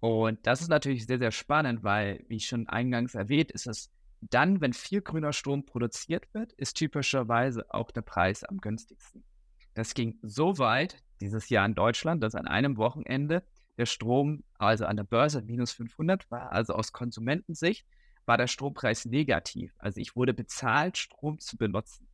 Und 0.00 0.46
das 0.46 0.60
ist 0.60 0.68
natürlich 0.68 1.06
sehr, 1.06 1.18
sehr 1.18 1.32
spannend, 1.32 1.82
weil, 1.82 2.24
wie 2.28 2.38
schon 2.38 2.68
eingangs 2.68 3.14
erwähnt, 3.14 3.50
ist 3.50 3.66
es 3.66 3.90
dann, 4.20 4.60
wenn 4.60 4.72
viel 4.72 5.00
grüner 5.00 5.32
Strom 5.32 5.64
produziert 5.64 6.32
wird, 6.32 6.52
ist 6.54 6.74
typischerweise 6.74 7.72
auch 7.72 7.90
der 7.90 8.02
Preis 8.02 8.44
am 8.44 8.58
günstigsten. 8.58 9.24
Das 9.74 9.94
ging 9.94 10.18
so 10.22 10.58
weit 10.58 11.02
dieses 11.20 11.48
Jahr 11.48 11.66
in 11.66 11.74
Deutschland, 11.74 12.22
dass 12.22 12.34
an 12.34 12.46
einem 12.46 12.76
Wochenende 12.76 13.44
der 13.78 13.86
Strom, 13.86 14.42
also 14.58 14.84
an 14.84 14.96
der 14.96 15.04
Börse 15.04 15.42
minus 15.42 15.72
500 15.72 16.30
war, 16.30 16.52
also 16.52 16.74
aus 16.74 16.92
Konsumentensicht, 16.92 17.86
war 18.26 18.36
der 18.36 18.48
Strompreis 18.48 19.06
negativ. 19.06 19.72
Also 19.78 20.00
ich 20.00 20.14
wurde 20.14 20.34
bezahlt, 20.34 20.98
Strom 20.98 21.38
zu 21.38 21.56
benutzen. 21.56 22.06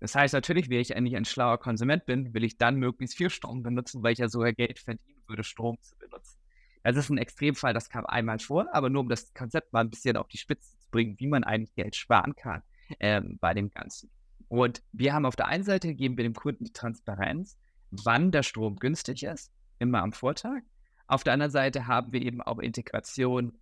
Das 0.00 0.14
heißt 0.14 0.34
natürlich, 0.34 0.68
wenn 0.68 0.80
ich 0.80 0.94
eigentlich 0.94 1.16
ein 1.16 1.24
schlauer 1.24 1.58
Konsument 1.58 2.04
bin, 2.04 2.34
will 2.34 2.44
ich 2.44 2.58
dann 2.58 2.76
möglichst 2.76 3.16
viel 3.16 3.30
Strom 3.30 3.62
benutzen, 3.62 4.02
weil 4.02 4.12
ich 4.12 4.18
ja 4.18 4.28
sogar 4.28 4.52
Geld 4.52 4.78
verdienen 4.78 5.22
würde, 5.26 5.42
Strom 5.42 5.80
zu 5.80 5.96
benutzen. 5.96 6.38
Das 6.82 6.96
ist 6.96 7.08
ein 7.08 7.18
Extremfall, 7.18 7.72
das 7.72 7.88
kam 7.88 8.04
einmal 8.04 8.38
vor, 8.38 8.68
aber 8.72 8.90
nur 8.90 9.00
um 9.00 9.08
das 9.08 9.32
Konzept 9.32 9.72
mal 9.72 9.80
ein 9.80 9.90
bisschen 9.90 10.16
auf 10.16 10.28
die 10.28 10.38
Spitze 10.38 10.76
zu 10.78 10.90
bringen, 10.90 11.16
wie 11.18 11.26
man 11.26 11.42
eigentlich 11.42 11.74
Geld 11.74 11.96
sparen 11.96 12.36
kann 12.36 12.62
ähm, 13.00 13.38
bei 13.40 13.54
dem 13.54 13.70
Ganzen. 13.70 14.10
Und 14.48 14.82
wir 14.92 15.14
haben 15.14 15.26
auf 15.26 15.34
der 15.34 15.48
einen 15.48 15.64
Seite 15.64 15.88
gegeben 15.88 16.16
wir 16.16 16.24
dem 16.24 16.34
Kunden 16.34 16.64
die 16.64 16.72
Transparenz, 16.72 17.58
wann 17.90 18.30
der 18.30 18.42
Strom 18.42 18.76
günstig 18.76 19.24
ist, 19.24 19.50
immer 19.78 20.02
am 20.02 20.12
Vortag. 20.12 20.62
Auf 21.06 21.24
der 21.24 21.34
anderen 21.34 21.52
Seite 21.52 21.86
haben 21.86 22.12
wir 22.12 22.22
eben 22.22 22.42
auch 22.42 22.58
Integration 22.58 23.56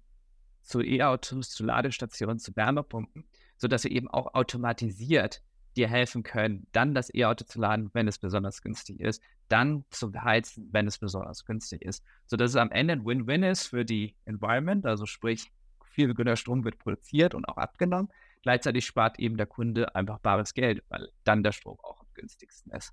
zu 0.62 0.80
E-Autos, 0.80 1.50
zu 1.50 1.64
Ladestationen, 1.64 2.38
zu 2.38 2.56
Wärmepumpen, 2.56 3.24
sodass 3.56 3.84
wir 3.84 3.90
eben 3.90 4.08
auch 4.08 4.34
automatisiert 4.34 5.42
dir 5.76 5.88
helfen 5.88 6.22
können, 6.22 6.66
dann 6.72 6.94
das 6.94 7.12
E-Auto 7.12 7.44
zu 7.44 7.60
laden, 7.60 7.90
wenn 7.92 8.08
es 8.08 8.18
besonders 8.18 8.62
günstig 8.62 9.00
ist, 9.00 9.20
dann 9.48 9.84
zu 9.90 10.12
heizen, 10.14 10.68
wenn 10.72 10.86
es 10.86 10.98
besonders 10.98 11.44
günstig 11.44 11.82
ist. 11.82 12.04
Sodass 12.26 12.50
es 12.50 12.56
am 12.56 12.70
Ende 12.70 12.94
ein 12.94 13.04
Win-Win 13.04 13.42
ist 13.42 13.66
für 13.66 13.84
die 13.84 14.14
Environment, 14.24 14.86
also 14.86 15.04
sprich, 15.04 15.50
viel 15.84 16.12
grüner 16.14 16.36
Strom 16.36 16.64
wird 16.64 16.78
produziert 16.78 17.34
und 17.34 17.48
auch 17.48 17.56
abgenommen. 17.56 18.08
Gleichzeitig 18.42 18.84
spart 18.84 19.18
eben 19.18 19.36
der 19.36 19.46
Kunde 19.46 19.94
einfach 19.94 20.18
bares 20.18 20.54
Geld, 20.54 20.82
weil 20.88 21.10
dann 21.24 21.42
der 21.42 21.52
Strom 21.52 21.78
auch 21.82 22.00
am 22.00 22.06
günstigsten 22.14 22.72
ist. 22.72 22.92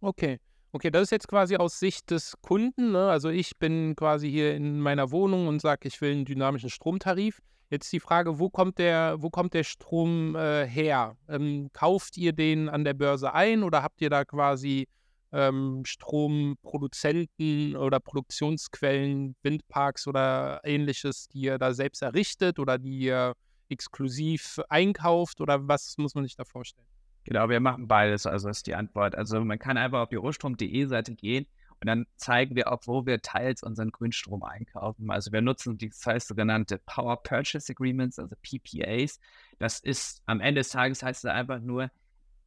Okay. 0.00 0.40
Okay, 0.72 0.90
das 0.90 1.04
ist 1.04 1.10
jetzt 1.12 1.28
quasi 1.28 1.56
aus 1.56 1.80
Sicht 1.80 2.10
des 2.10 2.34
Kunden. 2.42 2.92
Ne? 2.92 3.08
Also 3.08 3.30
ich 3.30 3.58
bin 3.58 3.96
quasi 3.96 4.30
hier 4.30 4.54
in 4.54 4.80
meiner 4.80 5.10
Wohnung 5.10 5.48
und 5.48 5.62
sage, 5.62 5.88
ich 5.88 5.98
will 6.02 6.12
einen 6.12 6.26
dynamischen 6.26 6.68
Stromtarif. 6.68 7.40
Jetzt 7.70 7.90
die 7.92 8.00
Frage, 8.00 8.38
wo 8.38 8.50
kommt 8.50 8.78
der, 8.78 9.16
wo 9.18 9.30
kommt 9.30 9.54
der 9.54 9.64
Strom 9.64 10.36
äh, 10.36 10.66
her? 10.66 11.16
Ähm, 11.28 11.70
kauft 11.72 12.18
ihr 12.18 12.32
den 12.32 12.68
an 12.68 12.84
der 12.84 12.94
Börse 12.94 13.32
ein 13.32 13.62
oder 13.62 13.82
habt 13.82 14.00
ihr 14.02 14.10
da 14.10 14.24
quasi 14.26 14.88
ähm, 15.32 15.82
Stromproduzenten 15.86 17.74
oder 17.76 17.98
Produktionsquellen, 18.00 19.36
Windparks 19.42 20.06
oder 20.06 20.60
ähnliches, 20.64 21.28
die 21.28 21.40
ihr 21.40 21.58
da 21.58 21.72
selbst 21.72 22.02
errichtet 22.02 22.58
oder 22.58 22.78
die 22.78 22.98
ihr 22.98 23.32
exklusiv 23.70 24.60
einkauft 24.68 25.40
oder 25.40 25.66
was 25.66 25.96
muss 25.98 26.14
man 26.14 26.24
sich 26.24 26.36
da 26.36 26.44
vorstellen? 26.44 26.88
Genau, 27.28 27.50
wir 27.50 27.60
machen 27.60 27.88
beides, 27.88 28.24
also 28.24 28.48
ist 28.48 28.66
die 28.66 28.74
Antwort. 28.74 29.14
Also 29.14 29.44
man 29.44 29.58
kann 29.58 29.76
einfach 29.76 30.00
auf 30.00 30.08
die 30.08 30.16
rohstrom.de 30.16 30.86
Seite 30.86 31.14
gehen 31.14 31.46
und 31.78 31.86
dann 31.86 32.06
zeigen 32.16 32.56
wir 32.56 32.72
auch, 32.72 32.80
wo 32.86 33.04
wir 33.04 33.20
teils 33.20 33.62
unseren 33.62 33.90
Grünstrom 33.90 34.42
einkaufen. 34.42 35.10
Also 35.10 35.30
wir 35.30 35.42
nutzen 35.42 35.76
die 35.76 35.90
sogenannte 35.92 36.78
Power 36.78 37.22
Purchase 37.22 37.70
Agreements, 37.70 38.18
also 38.18 38.34
PPAs. 38.40 39.20
Das 39.58 39.78
ist 39.78 40.22
am 40.24 40.40
Ende 40.40 40.60
des 40.60 40.70
Tages 40.70 41.02
heißt 41.02 41.26
es 41.26 41.30
einfach 41.30 41.60
nur, 41.60 41.90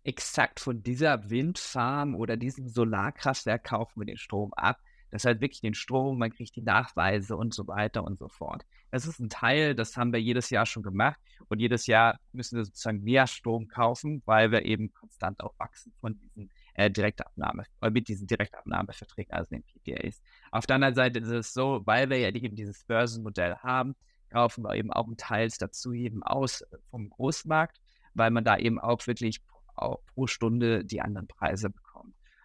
exakt 0.04 0.60
von 0.60 0.82
dieser 0.82 1.30
Windfarm 1.30 2.16
oder 2.16 2.36
diesem 2.36 2.68
Solarkraftwerk 2.68 3.64
kaufen 3.64 4.02
wir 4.02 4.08
den 4.08 4.18
Strom 4.18 4.52
ab. 4.56 4.80
Das 5.12 5.26
heißt 5.26 5.42
wirklich 5.42 5.62
den 5.62 5.74
Strom, 5.74 6.18
man 6.18 6.32
kriegt 6.32 6.56
die 6.56 6.62
Nachweise 6.62 7.36
und 7.36 7.54
so 7.54 7.68
weiter 7.68 8.04
und 8.04 8.18
so 8.18 8.30
fort. 8.30 8.64
Das 8.90 9.06
ist 9.06 9.20
ein 9.20 9.30
Teil, 9.30 9.76
das 9.76 9.96
haben 9.98 10.14
wir 10.14 10.22
jedes 10.22 10.50
Jahr 10.50 10.66
schon 10.66 10.84
gemacht 10.84 11.20
und 11.50 11.60
jedes 11.60 11.86
Jahr 11.86 12.20
müssen 12.32 12.58
wir 12.58 12.66
sozusagen 12.66 13.04
mehr 13.04 13.28
Strom 13.28 13.68
kaufen, 13.68 14.22
weil 14.26 14.52
wir 14.52 14.66
eben 14.66 14.92
konstant 14.94 15.42
auch 15.42 15.54
wachsen 15.60 15.94
von 16.00 16.18
diesen 16.20 16.50
äh, 16.74 16.90
Direktabnahme, 16.90 17.66
äh, 17.82 17.90
mit 17.90 18.08
diesen 18.08 18.28
Direktabnahmeverträgen, 18.28 19.34
also 19.34 19.50
den 19.50 19.64
PPAs. 19.64 20.22
Auf 20.52 20.66
der 20.66 20.76
anderen 20.76 20.96
Seite 20.96 21.20
ist 21.20 21.30
es 21.30 21.54
so, 21.54 21.82
weil 21.86 22.10
wir 22.10 22.18
ja 22.18 22.30
eben 22.30 22.56
dieses 22.56 22.84
Börsenmodell 22.86 23.58
haben, 23.58 23.96
kaufen 24.30 24.64
wir 24.64 24.76
eben 24.76 24.92
auch 24.92 25.08
Teils 25.18 25.58
dazu 25.58 25.94
eben 25.94 26.24
aus 26.24 26.62
äh, 26.62 26.78
vom 26.90 27.10
Großmarkt, 27.10 27.82
weil 28.14 28.32
man 28.32 28.44
da 28.44 28.58
eben 28.58 28.80
auch 28.80 29.06
wirklich 29.08 29.42
pro 29.76 30.28
Stunde 30.28 30.86
die 30.86 31.02
anderen 31.02 31.28
Preise 31.28 31.70
bekommt. 31.70 31.91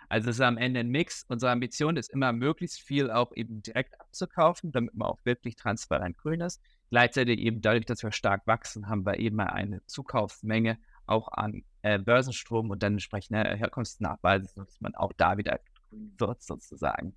Also 0.09 0.31
es 0.31 0.37
ist 0.37 0.43
am 0.43 0.57
Ende 0.57 0.81
ein 0.81 0.89
Mix. 0.89 1.25
Unsere 1.29 1.53
Ambition 1.53 1.97
ist 1.97 2.11
immer, 2.11 2.33
möglichst 2.33 2.81
viel 2.81 3.11
auch 3.11 3.33
eben 3.35 3.63
direkt 3.63 4.01
abzukaufen, 4.01 4.73
damit 4.73 4.95
man 4.95 5.09
auch 5.09 5.19
wirklich 5.25 5.57
transparent 5.57 6.17
grün 6.19 6.41
ist. 6.41 6.61
Gleichzeitig 6.91 7.41
eben 7.41 7.61
dadurch, 7.61 7.87
dass 7.87 8.03
wir 8.03 8.13
stark 8.13 8.47
wachsen, 8.47 8.89
haben 8.89 9.05
wir 9.05 9.19
eben 9.19 9.41
eine 9.41 9.85
Zukaufsmenge 9.87 10.79
auch 11.07 11.29
an 11.29 11.65
äh, 11.83 11.99
Börsenstrom 11.99 12.71
und 12.71 12.83
dann 12.83 12.95
entsprechende 12.95 13.43
Herkunftsnachweise, 13.57 14.47
sodass 14.55 14.81
man 14.81 14.95
auch 14.95 15.13
da 15.17 15.39
wieder 15.39 15.61
grün 15.89 16.15
wird 16.19 16.43
sozusagen. 16.43 17.15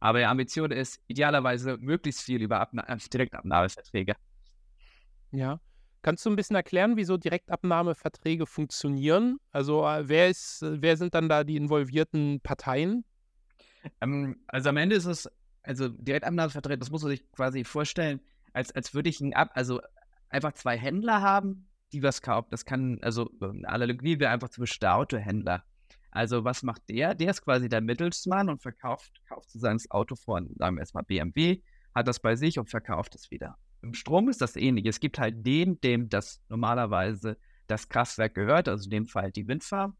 Aber 0.00 0.18
die 0.18 0.24
Ambition 0.24 0.70
ist 0.70 1.00
idealerweise 1.08 1.76
möglichst 1.78 2.22
viel 2.22 2.40
über 2.42 2.60
Abna 2.60 2.84
Direktabnahmeverträge. 3.12 4.14
Ja. 5.32 5.60
Kannst 6.02 6.24
du 6.24 6.30
ein 6.30 6.36
bisschen 6.36 6.56
erklären, 6.56 6.96
wieso 6.96 7.16
Direktabnahmeverträge 7.16 8.46
funktionieren? 8.46 9.38
Also 9.50 9.84
äh, 9.86 10.08
wer 10.08 10.28
ist, 10.28 10.60
wer 10.62 10.96
sind 10.96 11.14
dann 11.14 11.28
da 11.28 11.44
die 11.44 11.56
involvierten 11.56 12.40
Parteien? 12.40 13.04
Ähm, 14.00 14.36
also 14.46 14.68
am 14.68 14.76
Ende 14.76 14.96
ist 14.96 15.06
es, 15.06 15.28
also 15.62 15.88
Direktabnahmeverträge, 15.88 16.78
das 16.78 16.90
muss 16.90 17.02
man 17.02 17.10
sich 17.10 17.30
quasi 17.32 17.64
vorstellen, 17.64 18.20
als, 18.52 18.72
als 18.72 18.94
würde 18.94 19.08
ich 19.08 19.20
ein 19.20 19.34
Ab, 19.34 19.50
also 19.54 19.80
einfach 20.28 20.52
zwei 20.52 20.76
Händler 20.78 21.20
haben, 21.20 21.68
die 21.92 22.02
was 22.02 22.22
kauft. 22.22 22.52
Das 22.52 22.64
kann, 22.64 22.98
also 23.02 23.30
eine 23.40 23.68
Analogie 23.68 24.20
wäre 24.20 24.30
einfach 24.30 24.50
zum 24.50 24.62
Beispiel 24.62 24.80
der 24.80 24.96
Autohändler. 24.96 25.64
Also 26.10 26.44
was 26.44 26.62
macht 26.62 26.88
der? 26.88 27.14
Der 27.14 27.30
ist 27.30 27.42
quasi 27.42 27.68
der 27.68 27.80
Mittelsmann 27.80 28.48
und 28.48 28.62
verkauft, 28.62 29.20
kauft 29.28 29.50
sozusagen 29.50 29.78
das 29.78 29.90
Auto 29.90 30.16
von, 30.16 30.54
sagen 30.58 30.76
wir 30.76 30.80
erstmal 30.80 31.04
BMW, 31.04 31.60
hat 31.94 32.08
das 32.08 32.20
bei 32.20 32.36
sich 32.36 32.58
und 32.58 32.70
verkauft 32.70 33.14
es 33.14 33.30
wieder. 33.30 33.58
Im 33.82 33.94
Strom 33.94 34.28
ist 34.28 34.40
das 34.40 34.56
ähnlich. 34.56 34.86
Es 34.86 35.00
gibt 35.00 35.18
halt 35.18 35.46
den, 35.46 35.80
dem 35.80 36.08
das 36.08 36.42
normalerweise 36.48 37.36
das 37.66 37.88
Kraftwerk 37.88 38.34
gehört, 38.34 38.68
also 38.68 38.84
in 38.84 38.90
dem 38.90 39.06
Fall 39.06 39.30
die 39.30 39.46
Windfarm. 39.46 39.96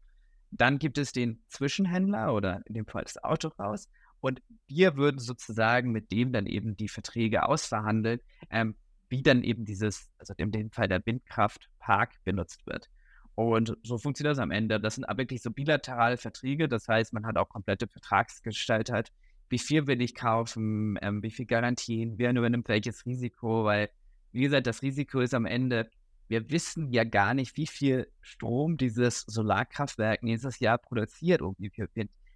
Dann 0.51 0.79
gibt 0.79 0.97
es 0.97 1.11
den 1.11 1.43
Zwischenhändler 1.47 2.33
oder 2.33 2.61
in 2.65 2.73
dem 2.73 2.85
Fall 2.85 3.03
das 3.03 3.23
Auto 3.23 3.49
raus. 3.59 3.87
Und 4.19 4.41
wir 4.67 4.97
würden 4.97 5.19
sozusagen 5.19 5.91
mit 5.91 6.11
dem 6.11 6.33
dann 6.33 6.45
eben 6.45 6.75
die 6.75 6.89
Verträge 6.89 7.43
ausverhandeln, 7.43 8.19
ähm, 8.49 8.75
wie 9.07 9.23
dann 9.23 9.43
eben 9.43 9.65
dieses, 9.65 10.09
also 10.17 10.33
in 10.37 10.51
dem 10.51 10.71
Fall 10.71 10.87
der 10.87 11.05
Windkraftpark 11.05 12.15
benutzt 12.23 12.65
wird. 12.65 12.89
Und 13.35 13.77
so 13.83 13.97
funktioniert 13.97 14.33
das 14.33 14.43
am 14.43 14.51
Ende. 14.51 14.81
Das 14.81 14.95
sind 14.95 15.05
aber 15.05 15.19
wirklich 15.19 15.41
so 15.41 15.51
bilaterale 15.51 16.17
Verträge. 16.17 16.67
Das 16.67 16.87
heißt, 16.87 17.13
man 17.13 17.25
hat 17.25 17.37
auch 17.37 17.47
komplette 17.47 17.87
Vertragsgestaltheit. 17.87 19.11
Wie 19.49 19.59
viel 19.59 19.87
will 19.87 20.01
ich 20.01 20.15
kaufen? 20.15 20.97
Ähm, 21.01 21.23
wie 21.23 21.31
viel 21.31 21.45
Garantien? 21.45 22.17
Wer 22.17 22.31
übernimmt 22.31 22.67
welches 22.67 23.05
Risiko? 23.05 23.65
Weil, 23.65 23.89
wie 24.31 24.41
gesagt, 24.41 24.67
das 24.67 24.81
Risiko 24.81 25.19
ist 25.19 25.33
am 25.33 25.45
Ende, 25.45 25.89
wir 26.27 26.49
wissen 26.51 26.93
ja 26.93 27.03
gar 27.03 27.33
nicht, 27.33 27.57
wie 27.57 27.65
viel 27.65 28.07
Strom 28.21 28.77
dieses 28.77 29.21
Solarkraftwerk 29.21 30.21
nächstes 30.21 30.59
Jahr 30.59 30.77
produziert 30.77 31.41
und 31.41 31.59
wie 31.59 31.71
viel. 31.71 31.89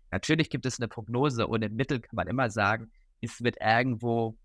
Natürlich 0.09 0.49
gibt 0.49 0.65
es 0.65 0.79
eine 0.79 0.87
Prognose 0.87 1.47
und 1.47 1.61
im 1.61 1.75
Mittel 1.75 1.99
kann 1.99 2.15
man 2.15 2.27
immer 2.27 2.49
sagen, 2.49 2.91
es 3.21 3.43
wird 3.43 3.57
irgendwo 3.61 4.35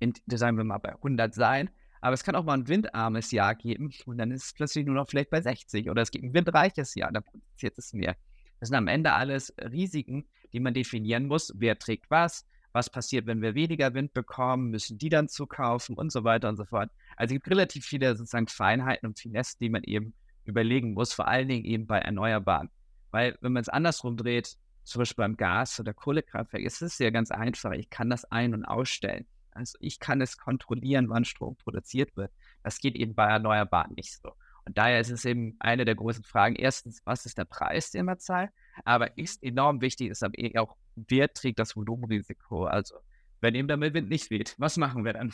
in, 0.00 0.14
sagen 0.26 0.56
wir 0.56 0.64
mal, 0.64 0.78
bei 0.78 0.94
100 0.94 1.34
sein. 1.34 1.70
Aber 2.00 2.14
es 2.14 2.24
kann 2.24 2.34
auch 2.34 2.44
mal 2.44 2.54
ein 2.54 2.66
windarmes 2.66 3.30
Jahr 3.30 3.54
geben 3.54 3.90
und 4.06 4.18
dann 4.18 4.32
ist 4.32 4.44
es 4.46 4.52
plötzlich 4.52 4.84
nur 4.84 4.96
noch 4.96 5.08
vielleicht 5.08 5.30
bei 5.30 5.40
60 5.40 5.88
oder 5.88 6.02
es 6.02 6.10
gibt 6.10 6.24
ein 6.24 6.34
windreiches 6.34 6.96
Jahr, 6.96 7.12
dann 7.12 7.22
produziert 7.22 7.78
es 7.78 7.92
mehr. 7.92 8.16
Das 8.62 8.68
sind 8.68 8.78
am 8.78 8.86
Ende 8.86 9.12
alles 9.12 9.52
Risiken, 9.58 10.24
die 10.52 10.60
man 10.60 10.72
definieren 10.72 11.26
muss. 11.26 11.52
Wer 11.56 11.80
trägt 11.80 12.08
was? 12.12 12.46
Was 12.70 12.90
passiert, 12.90 13.26
wenn 13.26 13.42
wir 13.42 13.56
weniger 13.56 13.92
Wind 13.92 14.14
bekommen? 14.14 14.70
Müssen 14.70 14.98
die 14.98 15.08
dann 15.08 15.28
zukaufen 15.28 15.96
und 15.96 16.12
so 16.12 16.22
weiter 16.22 16.48
und 16.48 16.56
so 16.56 16.64
fort. 16.64 16.88
Also 17.16 17.34
es 17.34 17.40
gibt 17.40 17.50
relativ 17.50 17.84
viele 17.84 18.14
sozusagen 18.14 18.46
Feinheiten 18.46 19.08
und 19.08 19.18
Finessen, 19.18 19.58
die 19.60 19.68
man 19.68 19.82
eben 19.82 20.14
überlegen 20.44 20.94
muss, 20.94 21.12
vor 21.12 21.26
allen 21.26 21.48
Dingen 21.48 21.64
eben 21.64 21.88
bei 21.88 21.98
Erneuerbaren. 21.98 22.70
Weil 23.10 23.36
wenn 23.40 23.52
man 23.52 23.62
es 23.62 23.68
andersrum 23.68 24.16
dreht, 24.16 24.56
zum 24.84 25.00
Beispiel 25.00 25.24
beim 25.24 25.36
Gas- 25.36 25.80
oder 25.80 25.92
Kohlekraftwerk, 25.92 26.62
ist 26.62 26.82
es 26.82 26.98
ja 26.98 27.10
ganz 27.10 27.32
einfach. 27.32 27.72
Ich 27.72 27.90
kann 27.90 28.10
das 28.10 28.24
ein- 28.26 28.54
und 28.54 28.64
ausstellen. 28.64 29.26
Also 29.50 29.76
ich 29.80 29.98
kann 29.98 30.20
es 30.20 30.38
kontrollieren, 30.38 31.08
wann 31.08 31.24
Strom 31.24 31.56
produziert 31.56 32.16
wird. 32.16 32.30
Das 32.62 32.78
geht 32.78 32.94
eben 32.94 33.16
bei 33.16 33.26
Erneuerbaren 33.26 33.94
nicht 33.96 34.12
so. 34.22 34.30
Und 34.64 34.78
daher 34.78 35.00
ist 35.00 35.10
es 35.10 35.24
eben 35.24 35.56
eine 35.58 35.84
der 35.84 35.94
großen 35.94 36.24
Fragen. 36.24 36.54
Erstens, 36.54 37.00
was 37.04 37.26
ist 37.26 37.38
der 37.38 37.44
Preis, 37.44 37.90
den 37.90 38.06
man 38.06 38.18
zahlt? 38.18 38.50
Aber 38.84 39.16
ist 39.18 39.42
enorm 39.42 39.80
wichtig 39.80 40.10
ist 40.10 40.22
aber 40.22 40.38
eh 40.38 40.56
auch, 40.56 40.76
wer 40.94 41.32
trägt 41.32 41.58
das 41.58 41.76
Volumenrisiko? 41.76 42.64
Also, 42.64 42.96
wenn 43.40 43.54
eben 43.54 43.68
der 43.68 43.80
Wind 43.80 44.08
nicht 44.08 44.30
weht, 44.30 44.54
was 44.58 44.76
machen 44.76 45.04
wir 45.04 45.14
dann? 45.14 45.32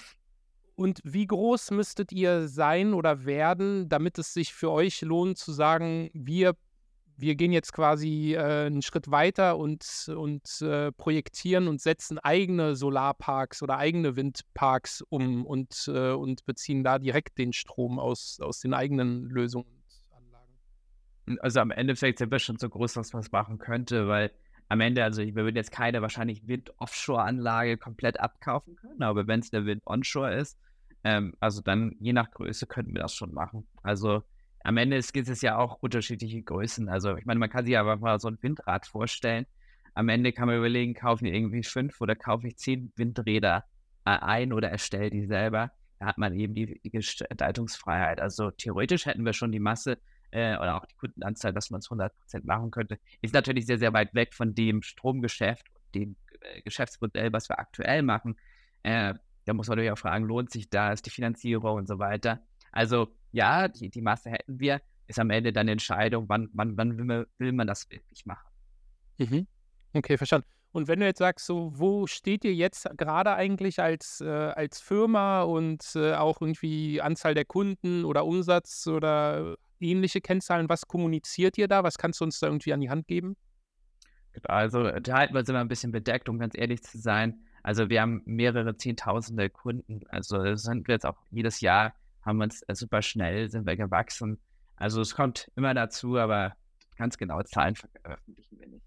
Und 0.76 1.00
wie 1.04 1.26
groß 1.26 1.72
müsstet 1.72 2.12
ihr 2.12 2.46
sein 2.48 2.94
oder 2.94 3.26
werden, 3.26 3.88
damit 3.88 4.16
es 4.18 4.32
sich 4.32 4.54
für 4.54 4.70
euch 4.70 5.02
lohnt 5.02 5.36
zu 5.36 5.52
sagen, 5.52 6.08
wir 6.14 6.54
wir 7.18 7.34
gehen 7.34 7.52
jetzt 7.52 7.72
quasi 7.72 8.34
äh, 8.34 8.66
einen 8.66 8.80
Schritt 8.80 9.10
weiter 9.10 9.58
und, 9.58 10.08
und 10.14 10.62
äh, 10.62 10.92
projektieren 10.92 11.66
und 11.66 11.80
setzen 11.80 12.18
eigene 12.18 12.76
Solarparks 12.76 13.62
oder 13.62 13.76
eigene 13.76 14.14
Windparks 14.14 15.02
um 15.02 15.44
und, 15.44 15.90
äh, 15.92 16.12
und 16.12 16.46
beziehen 16.46 16.84
da 16.84 16.98
direkt 16.98 17.36
den 17.38 17.52
Strom 17.52 17.98
aus, 17.98 18.38
aus 18.40 18.60
den 18.60 18.72
eigenen 18.72 19.28
Lösungen 19.30 19.66
und 19.66 20.16
Anlagen. 20.16 21.40
Also 21.40 21.60
am 21.60 21.72
Endeffekt 21.72 22.20
sind 22.20 22.30
wir 22.30 22.38
schon 22.38 22.56
so 22.56 22.68
groß, 22.68 22.92
dass 22.94 23.12
man 23.12 23.20
es 23.20 23.32
machen 23.32 23.58
könnte, 23.58 24.06
weil 24.06 24.30
am 24.68 24.80
Ende, 24.80 25.02
also 25.02 25.22
wir 25.22 25.34
würden 25.34 25.56
jetzt 25.56 25.72
keine 25.72 26.02
wahrscheinlich 26.02 26.46
Wind-Offshore-Anlage 26.46 27.78
komplett 27.78 28.20
abkaufen 28.20 28.76
können, 28.76 29.02
aber 29.02 29.26
wenn 29.26 29.40
es 29.40 29.52
eine 29.52 29.66
Wind-Onshore 29.66 30.36
ist, 30.36 30.56
ähm, 31.02 31.34
also 31.40 31.62
dann 31.62 31.96
je 31.98 32.12
nach 32.12 32.30
Größe 32.30 32.66
könnten 32.66 32.94
wir 32.94 33.02
das 33.02 33.14
schon 33.14 33.34
machen. 33.34 33.66
Also 33.82 34.22
am 34.68 34.76
Ende 34.76 35.00
gibt 35.00 35.30
es 35.30 35.40
ja 35.40 35.56
auch 35.56 35.78
unterschiedliche 35.80 36.42
Größen. 36.42 36.90
Also 36.90 37.16
ich 37.16 37.24
meine, 37.24 37.40
man 37.40 37.48
kann 37.48 37.64
sich 37.64 37.78
aber 37.78 37.96
mal 37.96 38.20
so 38.20 38.28
ein 38.28 38.36
Windrad 38.42 38.86
vorstellen. 38.86 39.46
Am 39.94 40.10
Ende 40.10 40.30
kann 40.30 40.46
man 40.46 40.58
überlegen, 40.58 40.92
kaufe 40.92 41.26
ich 41.26 41.32
irgendwie 41.32 41.62
fünf 41.62 41.98
oder 42.02 42.14
kaufe 42.14 42.46
ich 42.46 42.58
zehn 42.58 42.92
Windräder 42.94 43.64
äh, 44.04 44.10
ein 44.10 44.52
oder 44.52 44.70
erstelle 44.70 45.08
die 45.08 45.24
selber. 45.24 45.70
Da 45.98 46.04
hat 46.04 46.18
man 46.18 46.34
eben 46.34 46.52
die 46.52 46.78
Gestaltungsfreiheit. 46.84 48.20
Also 48.20 48.50
theoretisch 48.50 49.06
hätten 49.06 49.24
wir 49.24 49.32
schon 49.32 49.52
die 49.52 49.58
Masse 49.58 49.96
äh, 50.32 50.54
oder 50.58 50.76
auch 50.76 50.84
die 50.84 50.96
Kundenanzahl, 50.96 51.54
dass 51.54 51.70
man 51.70 51.78
es 51.78 51.88
100% 51.88 52.10
machen 52.44 52.70
könnte. 52.70 52.98
Ist 53.22 53.32
natürlich 53.32 53.64
sehr, 53.64 53.78
sehr 53.78 53.94
weit 53.94 54.12
weg 54.14 54.34
von 54.34 54.54
dem 54.54 54.82
Stromgeschäft 54.82 55.66
dem 55.94 56.16
äh, 56.42 56.60
Geschäftsmodell, 56.60 57.32
was 57.32 57.48
wir 57.48 57.58
aktuell 57.58 58.02
machen. 58.02 58.36
Äh, 58.82 59.14
da 59.46 59.54
muss 59.54 59.66
man 59.68 59.78
natürlich 59.78 59.92
auch 59.92 59.98
fragen, 59.98 60.26
lohnt 60.26 60.50
sich 60.50 60.68
das, 60.68 61.00
die 61.00 61.08
Finanzierung 61.08 61.78
und 61.78 61.88
so 61.88 61.98
weiter. 61.98 62.42
Also 62.70 63.08
ja, 63.32 63.68
die, 63.68 63.90
die 63.90 64.02
Masse 64.02 64.30
hätten 64.30 64.58
wir. 64.60 64.80
ist 65.06 65.18
am 65.18 65.30
Ende 65.30 65.52
dann 65.52 65.68
Entscheidung, 65.68 66.28
wann, 66.28 66.48
wann, 66.52 66.76
wann 66.76 66.96
will, 66.98 67.04
man, 67.04 67.26
will 67.38 67.52
man 67.52 67.66
das 67.66 67.88
wirklich 67.90 68.26
machen. 68.26 68.48
Mhm. 69.18 69.46
Okay, 69.94 70.16
verstanden. 70.16 70.46
Und 70.70 70.86
wenn 70.86 71.00
du 71.00 71.06
jetzt 71.06 71.18
sagst, 71.18 71.46
so, 71.46 71.72
wo 71.74 72.06
steht 72.06 72.44
ihr 72.44 72.54
jetzt 72.54 72.86
gerade 72.96 73.34
eigentlich 73.34 73.80
als, 73.80 74.20
äh, 74.20 74.26
als 74.28 74.80
Firma 74.80 75.42
und 75.42 75.82
äh, 75.94 76.12
auch 76.12 76.40
irgendwie 76.40 77.00
Anzahl 77.00 77.34
der 77.34 77.46
Kunden 77.46 78.04
oder 78.04 78.26
Umsatz 78.26 78.86
oder 78.86 79.56
ähnliche 79.80 80.20
Kennzahlen, 80.20 80.68
was 80.68 80.86
kommuniziert 80.86 81.56
ihr 81.56 81.68
da? 81.68 81.84
Was 81.84 81.96
kannst 81.96 82.20
du 82.20 82.24
uns 82.24 82.38
da 82.38 82.48
irgendwie 82.48 82.72
an 82.72 82.80
die 82.80 82.90
Hand 82.90 83.06
geben? 83.06 83.36
Also 84.44 84.90
da 84.90 85.16
halten 85.16 85.34
wir 85.34 85.40
uns 85.40 85.48
immer 85.48 85.60
ein 85.60 85.68
bisschen 85.68 85.90
bedeckt, 85.90 86.28
um 86.28 86.38
ganz 86.38 86.56
ehrlich 86.56 86.82
zu 86.82 86.98
sein. 86.98 87.40
Also 87.62 87.88
wir 87.88 88.02
haben 88.02 88.22
mehrere 88.24 88.76
Zehntausende 88.76 89.50
Kunden. 89.50 90.02
Also 90.08 90.54
sind 90.54 90.86
wir 90.86 90.94
jetzt 90.94 91.06
auch 91.06 91.16
jedes 91.30 91.60
Jahr, 91.60 91.94
haben 92.28 92.38
wir 92.38 92.44
uns 92.44 92.62
äh, 92.62 92.74
super 92.74 93.02
schnell, 93.02 93.50
sind 93.50 93.66
wir 93.66 93.76
gewachsen. 93.76 94.38
Also 94.76 95.00
es 95.00 95.14
kommt 95.14 95.50
immer 95.56 95.74
dazu, 95.74 96.16
aber 96.18 96.54
ganz 96.96 97.16
genaue 97.16 97.44
Zahlen 97.44 97.74
veröffentlichen 97.74 98.58
wir 98.60 98.68
nicht. 98.68 98.86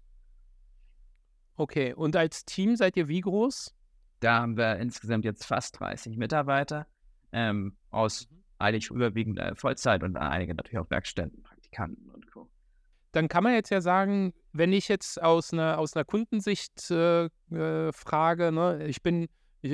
Okay, 1.56 1.92
und 1.92 2.16
als 2.16 2.44
Team 2.44 2.76
seid 2.76 2.96
ihr 2.96 3.08
wie 3.08 3.20
groß? 3.20 3.74
Da 4.20 4.40
haben 4.40 4.56
wir 4.56 4.76
insgesamt 4.76 5.24
jetzt 5.24 5.44
fast 5.44 5.78
30 5.80 6.16
Mitarbeiter 6.16 6.86
ähm, 7.32 7.76
aus 7.90 8.28
mhm. 8.30 8.42
eigentlich 8.58 8.90
überwiegend 8.90 9.38
äh, 9.38 9.54
Vollzeit 9.54 10.02
und 10.02 10.16
einige 10.16 10.54
natürlich 10.54 10.78
auch 10.78 10.90
Werkstätten, 10.90 11.42
Praktikanten 11.42 12.08
und 12.10 12.30
Co. 12.30 12.48
Dann 13.10 13.28
kann 13.28 13.44
man 13.44 13.54
jetzt 13.54 13.70
ja 13.70 13.80
sagen, 13.80 14.32
wenn 14.52 14.72
ich 14.72 14.88
jetzt 14.88 15.20
aus 15.20 15.52
einer, 15.52 15.78
aus 15.78 15.94
einer 15.94 16.04
Kundensicht 16.04 16.90
äh, 16.90 17.24
äh, 17.50 17.92
frage, 17.92 18.52
ne, 18.52 18.86
ich 18.86 19.02
bin, 19.02 19.28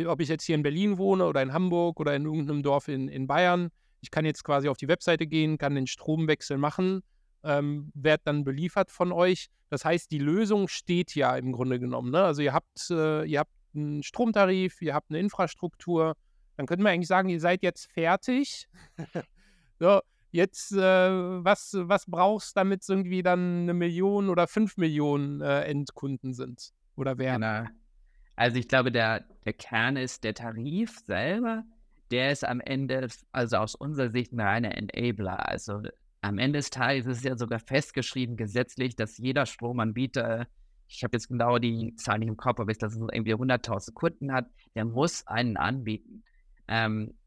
ob 0.07 0.21
ich 0.21 0.29
jetzt 0.29 0.45
hier 0.45 0.55
in 0.55 0.63
Berlin 0.63 0.99
wohne 0.99 1.27
oder 1.27 1.43
in 1.43 1.53
Hamburg 1.53 2.01
oder 2.01 2.15
in 2.15 2.25
irgendeinem 2.25 2.63
Dorf 2.63 2.89
in, 2.89 3.09
in 3.09 3.27
Bayern, 3.27 3.71
ich 4.01 4.11
kann 4.11 4.25
jetzt 4.25 4.45
quasi 4.45 4.69
auf 4.69 4.77
die 4.77 4.89
Webseite 4.89 5.27
gehen, 5.27 5.59
kann 5.59 5.75
den 5.75 5.87
Stromwechsel 5.87 6.59
machen 6.59 7.03
ähm, 7.45 7.93
werde 7.95 8.23
dann 8.25 8.45
beliefert 8.45 8.91
von 8.91 9.13
euch. 9.13 9.49
Das 9.71 9.85
heißt, 9.85 10.11
die 10.11 10.19
Lösung 10.19 10.69
steht 10.69 11.15
ja 11.15 11.37
im 11.37 11.53
Grunde 11.53 11.79
genommen. 11.79 12.11
Ne? 12.11 12.23
Also 12.23 12.43
ihr 12.43 12.53
habt, 12.53 12.91
äh, 12.91 13.25
ihr 13.25 13.41
habt 13.41 13.53
einen 13.75 14.03
Stromtarif, 14.03 14.81
ihr 14.83 14.95
habt 14.95 15.11
eine 15.11 15.19
Infrastruktur. 15.19 16.15
Dann 16.57 16.67
könnte 16.67 16.83
man 16.83 16.93
eigentlich 16.93 17.09
sagen, 17.09 17.29
ihr 17.29 17.41
seid 17.41 17.63
jetzt 17.63 17.91
fertig. 17.93 18.69
so, 19.79 20.01
jetzt, 20.31 20.73
äh, 20.73 20.77
was, 20.79 21.77
was 21.79 22.07
brauchst 22.07 22.57
du, 22.57 22.61
damit 22.61 22.83
es 22.83 22.89
irgendwie 22.89 23.23
dann 23.23 23.63
eine 23.63 23.75
Million 23.75 24.31
oder 24.31 24.47
fünf 24.47 24.77
Millionen 24.77 25.41
äh, 25.41 25.63
Endkunden 25.63 26.35
sind 26.35 26.73
oder 26.97 27.19
werden? 27.19 27.43
Genau. 27.43 27.78
Also 28.39 28.57
ich 28.57 28.69
glaube, 28.69 28.93
der, 28.93 29.25
der 29.45 29.53
Kern 29.53 29.97
ist 29.97 30.23
der 30.23 30.33
Tarif 30.33 31.01
selber. 31.01 31.65
Der 32.13 32.31
ist 32.31 32.45
am 32.45 32.61
Ende, 32.61 33.09
also 33.33 33.57
aus 33.57 33.75
unserer 33.75 34.11
Sicht, 34.11 34.33
ein 34.33 34.39
reiner 34.39 34.77
Enabler. 34.79 35.49
Also 35.49 35.83
am 36.21 36.39
Ende 36.39 36.61
des 36.61 36.71
Tages 36.71 37.07
ist 37.07 37.19
es 37.19 37.25
ja 37.25 37.37
sogar 37.37 37.59
festgeschrieben 37.59 38.37
gesetzlich, 38.37 38.95
dass 38.95 39.19
jeder 39.19 39.45
Stromanbieter, 39.45 40.47
ich 40.87 41.03
habe 41.03 41.17
jetzt 41.17 41.27
genau 41.27 41.59
die 41.59 41.97
Zahl 41.97 42.21
nicht 42.21 42.29
im 42.29 42.37
Kopf, 42.37 42.61
aber 42.61 42.71
ich, 42.71 42.79
dass 42.79 42.95
es 42.95 43.01
irgendwie 43.01 43.35
100.000 43.35 43.93
Kunden 43.95 44.33
hat, 44.33 44.47
der 44.77 44.85
muss 44.85 45.27
einen 45.27 45.57
anbieten. 45.57 46.23
Ähm, 46.69 47.19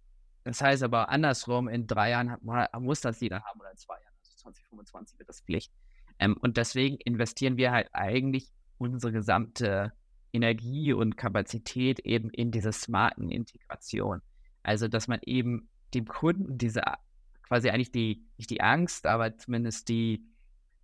das 0.45 0.61
heißt 0.61 0.81
aber 0.81 1.09
andersrum, 1.09 1.67
in 1.67 1.87
drei 1.87 2.11
Jahren 2.11 2.31
hat, 2.31 2.41
muss 2.79 3.01
das 3.01 3.19
jeder 3.19 3.43
haben 3.43 3.59
oder 3.59 3.71
in 3.71 3.77
zwei 3.77 3.95
Jahren, 3.95 4.15
also 4.17 4.31
2025 4.37 5.19
wird 5.19 5.27
das 5.27 5.41
Pflicht. 5.41 5.73
Ähm, 6.19 6.37
und 6.37 6.55
deswegen 6.55 6.95
investieren 6.99 7.57
wir 7.57 7.73
halt 7.73 7.89
eigentlich 7.91 8.49
unsere 8.77 9.11
gesamte 9.11 9.91
Energie 10.33 10.93
und 10.93 11.17
Kapazität 11.17 11.99
eben 11.99 12.29
in 12.29 12.51
diese 12.51 12.71
smarten 12.71 13.29
Integration. 13.29 14.21
Also, 14.63 14.87
dass 14.87 15.07
man 15.07 15.19
eben 15.23 15.69
dem 15.93 16.05
Kunden 16.05 16.57
diese 16.57 16.83
quasi 17.51 17.69
eigentlich 17.69 17.91
die, 17.91 18.23
nicht 18.37 18.49
die 18.49 18.61
Angst, 18.61 19.05
aber 19.05 19.37
zumindest 19.37 19.89
die, 19.89 20.23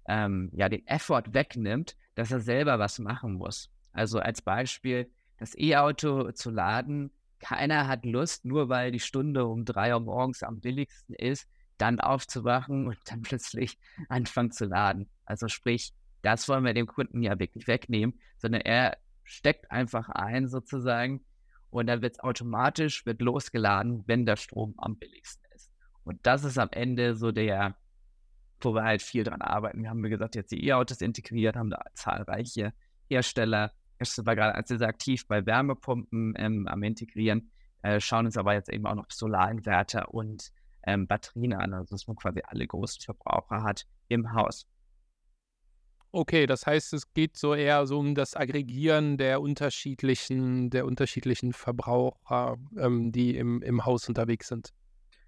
ähm, 0.05 0.49
ja, 0.53 0.67
den 0.67 0.85
Effort 0.85 1.23
wegnimmt, 1.33 1.95
dass 2.15 2.29
er 2.29 2.41
selber 2.41 2.77
was 2.77 2.99
machen 2.99 3.35
muss. 3.35 3.69
Also 3.93 4.19
als 4.19 4.41
Beispiel, 4.41 5.09
das 5.37 5.57
E-Auto 5.57 6.31
zu 6.33 6.49
laden, 6.49 7.11
keiner 7.39 7.87
hat 7.87 8.05
Lust, 8.05 8.43
nur 8.43 8.67
weil 8.67 8.91
die 8.91 8.99
Stunde 8.99 9.45
um 9.45 9.63
drei 9.63 9.93
Uhr 9.93 10.01
morgens 10.01 10.43
am 10.43 10.59
billigsten 10.59 11.15
ist, 11.15 11.47
dann 11.77 12.01
aufzuwachen 12.01 12.88
und 12.88 12.97
dann 13.05 13.21
plötzlich 13.21 13.77
anfangen 14.10 14.51
zu 14.51 14.65
laden. 14.65 15.10
Also 15.23 15.47
sprich, 15.47 15.93
das 16.21 16.49
wollen 16.49 16.65
wir 16.65 16.73
dem 16.73 16.88
Kunden 16.88 17.23
ja 17.23 17.39
wirklich 17.39 17.67
wegnehmen, 17.67 18.19
sondern 18.39 18.62
er 18.62 18.97
steckt 19.27 19.71
einfach 19.71 20.09
ein 20.09 20.47
sozusagen 20.47 21.23
und 21.69 21.87
dann 21.87 22.01
wird 22.01 22.15
es 22.15 22.19
automatisch, 22.19 23.05
wird 23.05 23.21
losgeladen, 23.21 24.03
wenn 24.07 24.25
der 24.25 24.37
Strom 24.37 24.73
am 24.77 24.97
billigsten 24.97 25.47
und 26.07 26.25
das 26.25 26.45
ist 26.45 26.57
am 26.57 26.69
Ende 26.71 27.15
so 27.15 27.33
der, 27.33 27.75
wo 28.61 28.73
wir 28.73 28.83
halt 28.83 29.01
viel 29.01 29.25
dran 29.25 29.41
arbeiten. 29.41 29.83
Wir 29.83 29.89
haben, 29.89 30.01
wie 30.05 30.09
gesagt, 30.09 30.35
jetzt 30.35 30.53
die 30.53 30.65
E-Autos 30.65 31.01
integriert, 31.01 31.57
haben 31.57 31.69
da 31.69 31.83
zahlreiche 31.95 32.73
Hersteller. 33.09 33.73
Jetzt 33.99 34.25
war 34.25 34.37
gerade 34.37 34.55
als 34.55 34.69
sehr 34.69 34.87
aktiv 34.87 35.27
bei 35.27 35.45
Wärmepumpen 35.45 36.33
ähm, 36.37 36.65
am 36.67 36.81
Integrieren, 36.81 37.51
äh, 37.81 37.99
schauen 37.99 38.25
uns 38.25 38.37
aber 38.37 38.53
jetzt 38.53 38.69
eben 38.69 38.87
auch 38.87 38.95
noch 38.95 39.11
Solarinverter 39.11 40.13
und 40.13 40.53
ähm, 40.83 41.07
Batterien 41.07 41.53
an, 41.53 41.73
also 41.73 41.93
dass 41.93 42.07
man 42.07 42.15
quasi 42.15 42.41
alle 42.45 42.65
großen 42.65 43.01
Verbraucher 43.01 43.63
hat 43.63 43.85
im 44.07 44.31
Haus. 44.31 44.65
Okay, 46.12 46.46
das 46.46 46.65
heißt, 46.65 46.93
es 46.93 47.13
geht 47.13 47.38
so 47.38 47.54
eher 47.54 47.86
so 47.86 48.00
um 48.00 48.15
das 48.15 48.36
Aggregieren 48.36 49.17
der 49.17 49.41
unterschiedlichen, 49.41 50.70
der 50.70 50.86
unterschiedlichen 50.86 51.54
Verbraucher, 51.54 52.58
ähm, 52.78 53.12
die 53.12 53.36
im, 53.36 53.62
im 53.62 53.86
Haus 53.86 54.08
unterwegs 54.08 54.48
sind. 54.48 54.74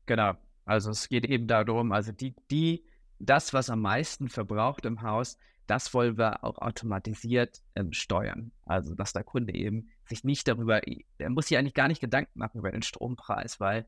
Genau, 0.05 0.33
also 0.65 0.91
es 0.91 1.09
geht 1.09 1.25
eben 1.25 1.47
darum, 1.47 1.91
also 1.91 2.11
die, 2.11 2.33
die, 2.49 2.85
das, 3.19 3.53
was 3.53 3.69
am 3.69 3.81
meisten 3.81 4.29
verbraucht 4.29 4.85
im 4.85 5.01
Haus, 5.01 5.37
das 5.67 5.93
wollen 5.93 6.17
wir 6.17 6.43
auch 6.43 6.57
automatisiert 6.57 7.61
ähm, 7.75 7.93
steuern. 7.93 8.51
Also 8.65 8.95
dass 8.95 9.13
der 9.13 9.23
Kunde 9.23 9.53
eben 9.53 9.89
sich 10.05 10.23
nicht 10.23 10.47
darüber, 10.47 10.81
er 11.17 11.29
muss 11.29 11.47
sich 11.47 11.57
eigentlich 11.57 11.75
gar 11.75 11.89
nicht 11.89 12.01
Gedanken 12.01 12.39
machen 12.39 12.57
über 12.57 12.71
den 12.71 12.81
Strompreis, 12.81 13.59
weil 13.59 13.85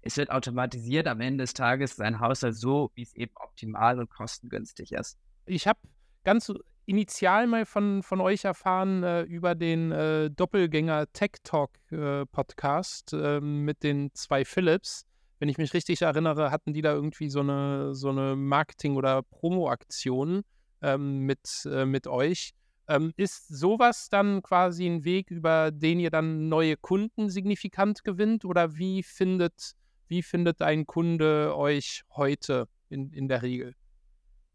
es 0.00 0.16
wird 0.16 0.30
automatisiert 0.30 1.08
am 1.08 1.20
Ende 1.20 1.42
des 1.42 1.52
Tages 1.52 1.96
sein 1.96 2.20
Haushalt 2.20 2.56
so, 2.56 2.90
wie 2.94 3.02
es 3.02 3.12
eben 3.14 3.32
optimal 3.34 3.98
und 3.98 4.08
kostengünstig 4.08 4.92
ist. 4.92 5.18
Ich 5.44 5.66
habe 5.66 5.78
ganz 6.24 6.52
initial 6.86 7.46
mal 7.46 7.66
von, 7.66 8.02
von 8.02 8.20
euch 8.20 8.44
erfahren 8.44 9.02
äh, 9.02 9.22
über 9.22 9.54
den 9.54 9.92
äh, 9.92 10.30
Doppelgänger 10.30 11.12
Tech 11.12 11.32
Talk 11.44 11.70
äh, 11.90 12.26
Podcast 12.26 13.12
ähm, 13.12 13.64
mit 13.64 13.82
den 13.82 14.10
zwei 14.14 14.44
Philips 14.44 15.06
wenn 15.40 15.48
ich 15.48 15.58
mich 15.58 15.72
richtig 15.74 16.02
erinnere, 16.02 16.50
hatten 16.50 16.74
die 16.74 16.82
da 16.82 16.92
irgendwie 16.92 17.30
so 17.30 17.40
eine, 17.40 17.94
so 17.94 18.10
eine 18.10 18.36
Marketing- 18.36 18.96
oder 18.96 19.22
Promo-Aktion 19.22 20.42
ähm, 20.82 21.20
mit, 21.20 21.64
äh, 21.64 21.86
mit 21.86 22.06
euch. 22.06 22.52
Ähm, 22.88 23.12
ist 23.16 23.48
sowas 23.48 24.10
dann 24.10 24.42
quasi 24.42 24.86
ein 24.86 25.04
Weg, 25.04 25.30
über 25.30 25.70
den 25.70 25.98
ihr 25.98 26.10
dann 26.10 26.48
neue 26.48 26.76
Kunden 26.76 27.30
signifikant 27.30 28.04
gewinnt? 28.04 28.44
Oder 28.44 28.76
wie 28.76 29.02
findet, 29.02 29.72
wie 30.08 30.22
findet 30.22 30.60
ein 30.60 30.86
Kunde 30.86 31.56
euch 31.56 32.02
heute 32.10 32.68
in, 32.90 33.10
in 33.12 33.26
der 33.26 33.40
Regel? 33.42 33.74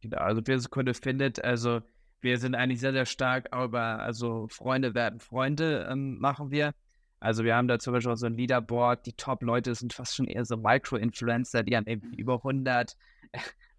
Genau, 0.09 0.17
also 0.21 0.41
wer 0.45 0.59
so 0.59 0.69
Kunde 0.69 0.93
findet, 0.93 1.43
also 1.43 1.81
wir 2.21 2.37
sind 2.37 2.53
eigentlich 2.53 2.79
sehr, 2.79 2.91
sehr 2.93 3.07
stark 3.07 3.47
über, 3.55 3.99
also 3.99 4.47
Freunde 4.49 4.93
werden 4.93 5.19
Freunde 5.19 5.87
ähm, 5.89 6.19
machen 6.19 6.51
wir. 6.51 6.73
Also 7.19 7.43
wir 7.43 7.55
haben 7.55 7.67
da 7.67 7.79
zum 7.79 7.93
Beispiel 7.93 8.11
auch 8.11 8.17
so 8.17 8.27
ein 8.27 8.35
Leaderboard, 8.35 9.05
die 9.07 9.13
Top-Leute 9.13 9.73
sind 9.73 9.93
fast 9.93 10.15
schon 10.15 10.27
eher 10.27 10.45
so 10.45 10.57
Micro-Influencer, 10.57 11.63
die 11.63 11.75
haben 11.75 11.87
eben 11.87 12.13
über 12.13 12.35
100 12.35 12.95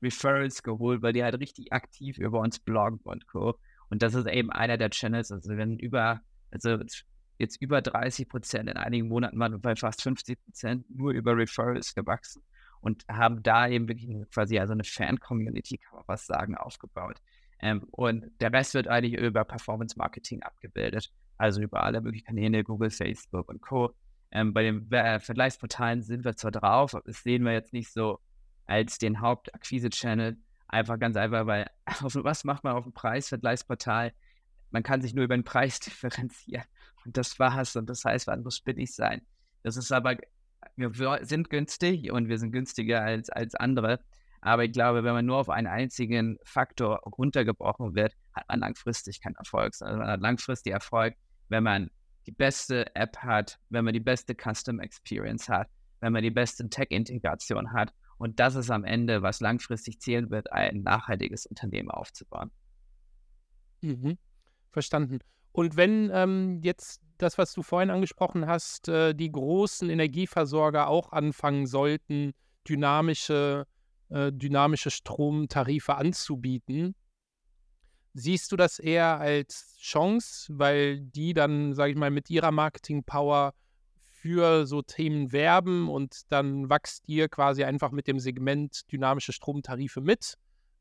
Referrals 0.02 0.64
geholt, 0.64 1.02
weil 1.02 1.12
die 1.12 1.22
halt 1.22 1.38
richtig 1.38 1.72
aktiv 1.72 2.18
über 2.18 2.40
uns 2.40 2.58
bloggen 2.58 2.98
und 3.04 3.28
Co. 3.28 3.56
Und 3.88 4.02
das 4.02 4.14
ist 4.14 4.26
eben 4.26 4.50
einer 4.50 4.78
der 4.78 4.90
Channels, 4.90 5.30
also 5.30 5.48
wir 5.48 5.58
werden 5.58 5.78
über, 5.78 6.22
also 6.50 6.78
jetzt 7.38 7.62
über 7.62 7.82
30 7.82 8.28
Prozent, 8.28 8.68
in 8.68 8.76
einigen 8.76 9.06
Monaten 9.06 9.38
waren 9.38 9.52
wir 9.52 9.58
bei 9.60 9.76
fast 9.76 10.02
50 10.02 10.42
Prozent 10.44 10.90
nur 10.90 11.12
über 11.12 11.36
Referrals 11.36 11.94
gewachsen 11.94 12.42
und 12.80 13.04
haben 13.08 13.42
da 13.42 13.68
eben 13.68 13.88
wirklich 13.88 14.08
quasi 14.30 14.58
also 14.58 14.72
eine 14.72 14.84
Fan-Community, 14.84 15.78
kann 15.78 15.96
man 15.96 16.04
was 16.06 16.26
sagen, 16.26 16.56
aufgebaut. 16.56 17.20
Ähm, 17.58 17.84
und 17.90 18.30
der 18.40 18.52
Rest 18.52 18.74
wird 18.74 18.88
eigentlich 18.88 19.14
über 19.14 19.44
Performance-Marketing 19.44 20.42
abgebildet 20.42 21.12
also 21.38 21.60
über 21.60 21.82
alle 21.82 22.00
möglichen 22.00 22.26
Kanäle, 22.26 22.64
Google, 22.64 22.90
Facebook 22.90 23.48
und 23.48 23.60
Co. 23.60 23.94
Ähm, 24.30 24.52
bei 24.52 24.62
den 24.62 24.90
äh, 24.92 25.20
Vergleichsportalen 25.20 26.02
sind 26.02 26.24
wir 26.24 26.36
zwar 26.36 26.50
drauf, 26.50 26.94
aber 26.94 27.04
das 27.06 27.22
sehen 27.22 27.44
wir 27.44 27.52
jetzt 27.52 27.72
nicht 27.72 27.92
so 27.92 28.18
als 28.66 28.98
den 28.98 29.20
Hauptakquise-Channel. 29.20 30.36
Einfach 30.68 30.98
ganz 30.98 31.16
einfach, 31.16 31.46
weil 31.46 31.70
was 32.00 32.44
macht 32.44 32.64
man 32.64 32.74
auf 32.74 32.84
dem 32.84 32.92
Preisvergleichsportal? 32.92 34.12
Man 34.70 34.82
kann 34.82 35.00
sich 35.00 35.14
nur 35.14 35.24
über 35.24 35.36
den 35.36 35.44
Preis 35.44 35.78
differenzieren. 35.80 36.64
Und 37.04 37.16
das 37.16 37.38
war's. 37.38 37.76
Und 37.76 37.88
das 37.88 38.04
heißt, 38.04 38.26
man 38.26 38.42
muss 38.42 38.60
billig 38.60 38.94
sein. 38.94 39.22
Das 39.62 39.76
ist 39.76 39.92
aber, 39.92 40.16
wir 40.76 41.20
sind 41.22 41.50
günstig 41.50 42.10
und 42.12 42.28
wir 42.28 42.38
sind 42.38 42.52
günstiger 42.52 43.02
als, 43.02 43.30
als 43.30 43.54
andere. 43.54 44.00
Aber 44.40 44.64
ich 44.64 44.72
glaube, 44.72 45.02
wenn 45.02 45.14
man 45.14 45.26
nur 45.26 45.38
auf 45.38 45.48
einen 45.48 45.66
einzigen 45.66 46.38
Faktor 46.44 47.00
runtergebrochen 47.00 47.94
wird, 47.94 48.14
hat 48.34 48.48
man 48.48 48.60
langfristig 48.60 49.20
keinen 49.20 49.36
Erfolg. 49.36 49.74
Also 49.80 49.98
man 49.98 50.08
hat 50.08 50.20
langfristig 50.20 50.72
Erfolg, 50.72 51.14
wenn 51.48 51.64
man 51.64 51.90
die 52.26 52.32
beste 52.32 52.94
App 52.94 53.16
hat, 53.18 53.58
wenn 53.70 53.84
man 53.84 53.94
die 53.94 54.00
beste 54.00 54.34
Custom 54.34 54.80
Experience 54.80 55.48
hat, 55.48 55.68
wenn 56.00 56.12
man 56.12 56.22
die 56.22 56.30
beste 56.30 56.68
Tech-Integration 56.68 57.72
hat 57.72 57.92
Und 58.18 58.40
das 58.40 58.54
ist 58.54 58.70
am 58.70 58.84
Ende, 58.84 59.22
was 59.22 59.40
langfristig 59.40 60.00
zählen 60.00 60.30
wird, 60.30 60.52
ein 60.52 60.82
nachhaltiges 60.82 61.46
Unternehmen 61.46 61.90
aufzubauen. 61.90 62.50
Mhm. 63.82 64.18
Verstanden. 64.70 65.20
Und 65.56 65.74
wenn 65.74 66.10
ähm, 66.12 66.60
jetzt 66.62 67.00
das, 67.16 67.38
was 67.38 67.54
du 67.54 67.62
vorhin 67.62 67.88
angesprochen 67.88 68.46
hast, 68.46 68.88
äh, 68.88 69.14
die 69.14 69.32
großen 69.32 69.88
Energieversorger 69.88 70.86
auch 70.86 71.12
anfangen 71.12 71.66
sollten, 71.66 72.34
dynamische, 72.68 73.66
äh, 74.10 74.30
dynamische 74.32 74.90
Stromtarife 74.90 75.94
anzubieten, 75.94 76.94
siehst 78.12 78.52
du 78.52 78.56
das 78.56 78.78
eher 78.78 79.18
als 79.18 79.78
Chance, 79.80 80.48
weil 80.50 81.00
die 81.00 81.32
dann, 81.32 81.72
sage 81.72 81.92
ich 81.92 81.96
mal, 81.96 82.10
mit 82.10 82.28
ihrer 82.28 82.50
Marketing-Power 82.50 83.54
für 84.04 84.66
so 84.66 84.82
Themen 84.82 85.32
werben 85.32 85.88
und 85.88 86.30
dann 86.30 86.68
wächst 86.68 87.08
ihr 87.08 87.30
quasi 87.30 87.64
einfach 87.64 87.92
mit 87.92 88.08
dem 88.08 88.18
Segment 88.18 88.82
dynamische 88.92 89.32
Stromtarife 89.32 90.02
mit? 90.02 90.34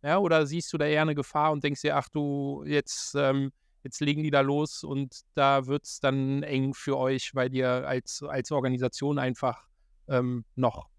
Ja, 0.03 0.17
oder 0.17 0.45
siehst 0.45 0.73
du 0.73 0.77
da 0.77 0.85
eher 0.85 1.03
eine 1.03 1.15
Gefahr 1.15 1.53
und 1.53 1.63
denkst 1.63 1.81
dir, 1.81 1.95
ach 1.95 2.09
du, 2.09 2.65
jetzt 2.67 3.15
ähm, 3.15 3.53
Jetzt 3.85 4.01
legen 4.01 4.23
die 4.23 4.31
da 4.31 4.41
los 4.41 4.83
und 4.83 5.21
da 5.35 5.67
wird 5.67 5.83
es 5.83 5.99
dann 5.99 6.41
eng 6.41 6.73
für 6.73 6.97
euch, 6.97 7.35
weil 7.35 7.53
ihr 7.53 7.87
als, 7.87 8.23
als 8.23 8.51
Organisation 8.51 9.19
einfach 9.19 9.67
ähm, 10.07 10.43
noch, 10.55 10.89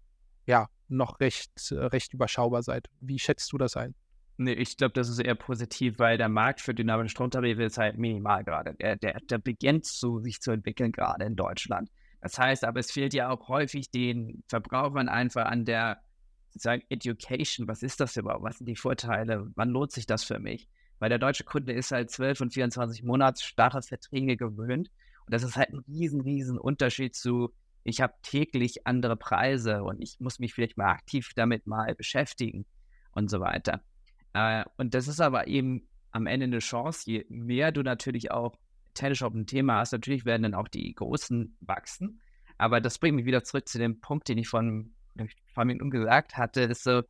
ja, 0.45 0.69
noch 0.87 1.19
recht, 1.19 1.51
äh, 1.71 1.75
recht 1.75 2.13
überschaubar 2.13 2.63
seid. 2.63 2.87
Wie 3.01 3.19
schätzt 3.19 3.51
du 3.51 3.57
das 3.57 3.75
ein? 3.75 3.93
Nee, 4.37 4.53
ich 4.53 4.77
glaube, 4.77 4.93
das 4.93 5.09
ist 5.09 5.19
eher 5.19 5.35
positiv, 5.35 5.99
weil 5.99 6.17
der 6.17 6.29
Markt 6.29 6.61
für 6.61 6.73
dynamische 6.73 7.09
Stromtarife 7.09 7.63
ist 7.63 7.77
halt 7.77 7.97
minimal 7.97 8.45
gerade. 8.45 8.73
Der, 8.75 8.95
der, 8.95 9.19
der 9.19 9.37
beginnt 9.39 9.83
zu, 9.83 10.21
sich 10.21 10.39
zu 10.39 10.51
entwickeln, 10.51 10.93
gerade 10.93 11.25
in 11.25 11.35
Deutschland. 11.35 11.89
Das 12.21 12.39
heißt 12.39 12.63
aber, 12.63 12.79
es 12.79 12.89
fehlt 12.89 13.13
ja 13.13 13.29
auch 13.29 13.49
häufig 13.49 13.91
den 13.91 14.43
Verbrauchern 14.47 15.09
einfach 15.09 15.43
an 15.43 15.65
der 15.65 15.99
sozusagen 16.51 16.83
Education. 16.87 17.67
Was 17.67 17.83
ist 17.83 17.99
das 17.99 18.15
überhaupt? 18.15 18.45
Was 18.45 18.59
sind 18.59 18.67
die 18.67 18.77
Vorteile? 18.77 19.51
Wann 19.55 19.71
lohnt 19.71 19.91
sich 19.91 20.05
das 20.05 20.23
für 20.23 20.39
mich? 20.39 20.69
Weil 20.99 21.09
der 21.09 21.19
deutsche 21.19 21.43
Kunde 21.43 21.73
ist 21.73 21.91
halt 21.91 22.09
12 22.11 22.41
und 22.41 22.53
24 22.53 23.03
Monats 23.03 23.43
starre 23.43 23.81
Verträge 23.81 24.37
gewöhnt. 24.37 24.89
Und 25.25 25.33
das 25.33 25.43
ist 25.43 25.57
halt 25.57 25.69
ein 25.69 25.83
riesen, 25.87 26.21
riesen 26.21 26.57
Unterschied 26.57 27.15
zu, 27.15 27.53
ich 27.83 28.01
habe 28.01 28.13
täglich 28.21 28.85
andere 28.87 29.15
Preise 29.15 29.83
und 29.83 30.01
ich 30.01 30.19
muss 30.19 30.39
mich 30.39 30.53
vielleicht 30.53 30.77
mal 30.77 30.91
aktiv 30.91 31.31
damit 31.35 31.67
mal 31.67 31.95
beschäftigen 31.95 32.65
und 33.11 33.29
so 33.29 33.39
weiter. 33.39 33.81
Äh, 34.33 34.63
und 34.77 34.93
das 34.93 35.07
ist 35.07 35.21
aber 35.21 35.47
eben 35.47 35.87
am 36.11 36.27
Ende 36.27 36.45
eine 36.45 36.59
Chance, 36.59 37.09
je 37.09 37.25
mehr 37.29 37.71
du 37.71 37.83
natürlich 37.83 38.31
auch 38.31 38.57
Teleshop 38.93 39.33
ein 39.33 39.45
Thema 39.45 39.77
hast, 39.77 39.91
natürlich 39.91 40.25
werden 40.25 40.43
dann 40.43 40.53
auch 40.55 40.67
die 40.67 40.93
Großen 40.93 41.55
wachsen. 41.61 42.19
Aber 42.57 42.81
das 42.81 42.97
bringt 42.97 43.15
mich 43.15 43.25
wieder 43.25 43.43
zurück 43.43 43.67
zu 43.67 43.77
dem 43.77 43.99
Punkt, 44.01 44.27
den 44.27 44.39
ich 44.39 44.47
von, 44.47 44.93
von 45.53 45.67
mir 45.67 45.77
gesagt 45.77 46.37
hatte, 46.37 46.61
ist 46.61 46.83
so, 46.83 47.03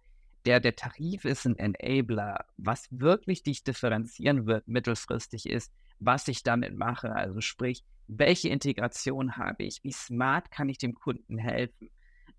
der, 0.47 0.61
der 0.61 0.75
Tarif 0.77 1.25
ist 1.25 1.45
ein 1.45 1.57
Enabler. 1.57 2.45
Was 2.55 2.87
wirklich 2.89 3.43
dich 3.43 3.65
differenzieren 3.65 4.47
wird 4.47 4.65
mittelfristig 4.67 5.45
ist, 5.45 5.73
was 5.99 6.27
ich 6.29 6.41
damit 6.41 6.73
mache. 6.73 7.13
Also 7.13 7.41
sprich, 7.41 7.83
welche 8.07 8.47
Integration 8.47 9.35
habe 9.35 9.63
ich? 9.63 9.83
Wie 9.83 9.91
smart 9.91 10.49
kann 10.49 10.69
ich 10.69 10.77
dem 10.77 10.93
Kunden 10.93 11.37
helfen? 11.37 11.89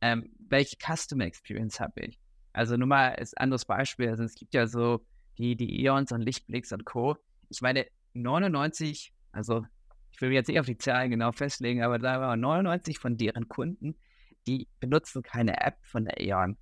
Ähm, 0.00 0.32
welche 0.38 0.76
Customer 0.76 1.26
Experience 1.26 1.80
habe 1.80 2.00
ich? 2.00 2.18
Also 2.54 2.78
nur 2.78 2.88
mal 2.88 3.14
als 3.14 3.34
anderes 3.34 3.66
Beispiel. 3.66 4.08
Also 4.08 4.24
es 4.24 4.34
gibt 4.34 4.54
ja 4.54 4.66
so 4.66 5.04
die, 5.36 5.54
die 5.54 5.84
Eons 5.84 6.10
und 6.10 6.22
Lichtblicks 6.22 6.72
und 6.72 6.86
Co. 6.86 7.16
Ich 7.50 7.60
meine, 7.60 7.86
99, 8.14 9.12
also 9.32 9.66
ich 10.12 10.20
will 10.22 10.32
jetzt 10.32 10.48
nicht 10.48 10.60
auf 10.60 10.66
die 10.66 10.78
Zahlen 10.78 11.10
genau 11.10 11.32
festlegen, 11.32 11.82
aber 11.82 11.98
da 11.98 12.20
waren 12.22 12.40
99 12.40 12.98
von 12.98 13.18
deren 13.18 13.48
Kunden, 13.48 13.98
die 14.46 14.66
benutzen 14.80 15.22
keine 15.22 15.60
App 15.60 15.76
von 15.82 16.06
der 16.06 16.18
Eon 16.20 16.56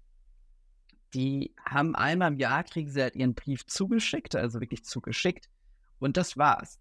die 1.16 1.54
haben 1.64 1.96
einmal 1.96 2.32
im 2.32 2.38
Jahr, 2.38 2.62
kriegen 2.62 2.90
sie 2.90 3.00
halt 3.00 3.16
ihren 3.16 3.34
Brief 3.34 3.66
zugeschickt, 3.66 4.36
also 4.36 4.60
wirklich 4.60 4.84
zugeschickt. 4.84 5.48
Und 5.98 6.18
das 6.18 6.36
war's. 6.36 6.78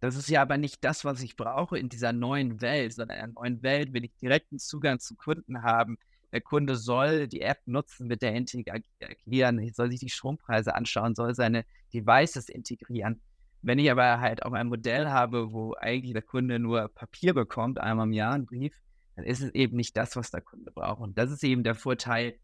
Das 0.00 0.16
ist 0.16 0.28
ja 0.28 0.42
aber 0.42 0.58
nicht 0.58 0.82
das, 0.84 1.04
was 1.04 1.22
ich 1.22 1.36
brauche 1.36 1.78
in 1.78 1.88
dieser 1.88 2.12
neuen 2.12 2.60
Welt, 2.60 2.92
sondern 2.92 3.18
in 3.18 3.24
der 3.24 3.34
neuen 3.34 3.62
Welt 3.62 3.92
will 3.92 4.04
ich 4.04 4.16
direkten 4.16 4.58
Zugang 4.58 4.98
zu 4.98 5.14
Kunden 5.14 5.62
haben. 5.62 5.96
Der 6.32 6.40
Kunde 6.40 6.74
soll 6.74 7.28
die 7.28 7.40
App 7.40 7.60
nutzen, 7.66 8.08
mit 8.08 8.20
der 8.20 8.34
interagieren, 8.34 9.72
soll 9.72 9.90
sich 9.90 10.00
die 10.00 10.10
Strompreise 10.10 10.74
anschauen, 10.74 11.14
soll 11.14 11.34
seine 11.34 11.64
Devices 11.94 12.48
integrieren. 12.48 13.20
Wenn 13.62 13.78
ich 13.78 13.90
aber 13.90 14.20
halt 14.20 14.44
auch 14.44 14.52
ein 14.52 14.68
Modell 14.68 15.08
habe, 15.08 15.52
wo 15.52 15.74
eigentlich 15.74 16.12
der 16.14 16.22
Kunde 16.22 16.58
nur 16.58 16.88
Papier 16.88 17.32
bekommt, 17.32 17.78
einmal 17.78 18.06
im 18.06 18.12
Jahr 18.12 18.34
einen 18.34 18.46
Brief, 18.46 18.74
dann 19.14 19.24
ist 19.24 19.40
es 19.40 19.52
eben 19.54 19.76
nicht 19.76 19.96
das, 19.96 20.16
was 20.16 20.30
der 20.32 20.40
Kunde 20.40 20.72
braucht. 20.72 21.00
Und 21.00 21.16
das 21.16 21.30
ist 21.30 21.44
eben 21.44 21.64
der 21.64 21.74
Vorteil 21.74 22.38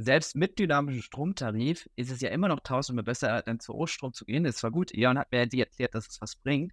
selbst 0.00 0.36
mit 0.36 0.60
dynamischem 0.60 1.02
Stromtarif 1.02 1.88
ist 1.96 2.12
es 2.12 2.20
ja 2.20 2.30
immer 2.30 2.46
noch 2.46 2.60
tausendmal 2.60 3.02
besser, 3.02 3.42
dann 3.42 3.58
zu 3.58 3.74
Ostrom 3.74 4.12
zu 4.12 4.24
gehen. 4.24 4.44
Das 4.44 4.56
zwar 4.56 4.70
gut, 4.70 4.94
Eon 4.94 5.18
hat 5.18 5.32
mir 5.32 5.38
erklärt, 5.40 5.92
dass 5.92 6.06
es 6.06 6.20
was 6.20 6.36
bringt, 6.36 6.72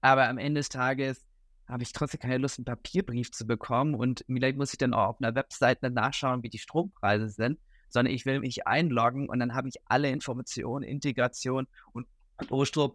aber 0.00 0.26
am 0.26 0.38
Ende 0.38 0.60
des 0.60 0.70
Tages 0.70 1.26
habe 1.68 1.82
ich 1.82 1.92
trotzdem 1.92 2.20
keine 2.20 2.38
Lust, 2.38 2.58
einen 2.58 2.64
Papierbrief 2.64 3.30
zu 3.30 3.46
bekommen 3.46 3.94
und 3.94 4.24
vielleicht 4.26 4.56
muss 4.56 4.72
ich 4.72 4.78
dann 4.78 4.94
auch 4.94 5.08
auf 5.08 5.20
einer 5.20 5.34
Webseite 5.34 5.90
nachschauen, 5.90 6.42
wie 6.42 6.48
die 6.48 6.58
Strompreise 6.58 7.28
sind, 7.28 7.58
sondern 7.90 8.14
ich 8.14 8.24
will 8.24 8.40
mich 8.40 8.66
einloggen 8.66 9.28
und 9.28 9.38
dann 9.38 9.54
habe 9.54 9.68
ich 9.68 9.76
alle 9.84 10.10
Informationen, 10.10 10.82
Integration 10.82 11.66
und 11.92 12.06
Ostrom 12.48 12.94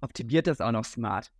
optimiert 0.00 0.46
das 0.46 0.60
auch 0.60 0.72
noch 0.72 0.84
smart. 0.84 1.32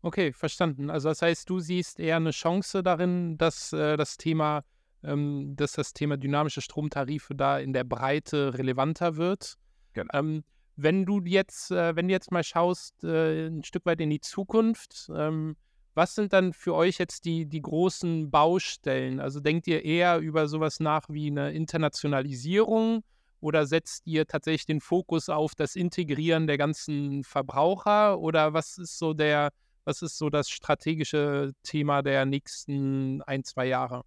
Okay, 0.00 0.32
verstanden. 0.32 0.88
Also 0.88 1.10
das 1.10 1.20
heißt, 1.20 1.50
du 1.50 1.60
siehst 1.60 2.00
eher 2.00 2.16
eine 2.16 2.30
Chance 2.30 2.82
darin, 2.82 3.36
dass 3.36 3.74
äh, 3.74 3.96
das 3.96 4.16
Thema 4.16 4.64
ähm, 5.02 5.54
dass 5.56 5.72
das 5.72 5.92
Thema 5.92 6.16
dynamische 6.16 6.60
Stromtarife 6.60 7.34
da 7.34 7.58
in 7.58 7.72
der 7.72 7.84
Breite 7.84 8.54
relevanter 8.56 9.16
wird. 9.16 9.54
Genau. 9.92 10.12
Ähm, 10.12 10.44
wenn 10.76 11.04
du 11.04 11.20
jetzt, 11.24 11.70
äh, 11.70 11.96
wenn 11.96 12.08
du 12.08 12.12
jetzt 12.12 12.30
mal 12.30 12.44
schaust, 12.44 13.02
äh, 13.02 13.48
ein 13.48 13.64
Stück 13.64 13.84
weit 13.84 14.00
in 14.00 14.10
die 14.10 14.20
Zukunft, 14.20 15.10
ähm, 15.14 15.56
was 15.94 16.14
sind 16.14 16.32
dann 16.32 16.52
für 16.52 16.74
euch 16.74 16.98
jetzt 16.98 17.24
die, 17.24 17.46
die 17.46 17.60
großen 17.60 18.30
Baustellen? 18.30 19.18
Also 19.18 19.40
denkt 19.40 19.66
ihr 19.66 19.84
eher 19.84 20.18
über 20.20 20.46
sowas 20.46 20.78
nach 20.78 21.08
wie 21.08 21.26
eine 21.26 21.50
Internationalisierung 21.50 23.02
oder 23.40 23.66
setzt 23.66 24.06
ihr 24.06 24.26
tatsächlich 24.26 24.66
den 24.66 24.80
Fokus 24.80 25.28
auf 25.28 25.56
das 25.56 25.74
Integrieren 25.74 26.46
der 26.46 26.58
ganzen 26.58 27.24
Verbraucher 27.24 28.20
oder 28.20 28.52
was 28.52 28.78
ist 28.78 28.98
so 28.98 29.12
der, 29.12 29.50
was 29.84 30.02
ist 30.02 30.18
so 30.18 30.30
das 30.30 30.48
strategische 30.50 31.52
Thema 31.64 32.02
der 32.02 32.24
nächsten 32.24 33.22
ein, 33.22 33.42
zwei 33.42 33.66
Jahre? 33.66 34.04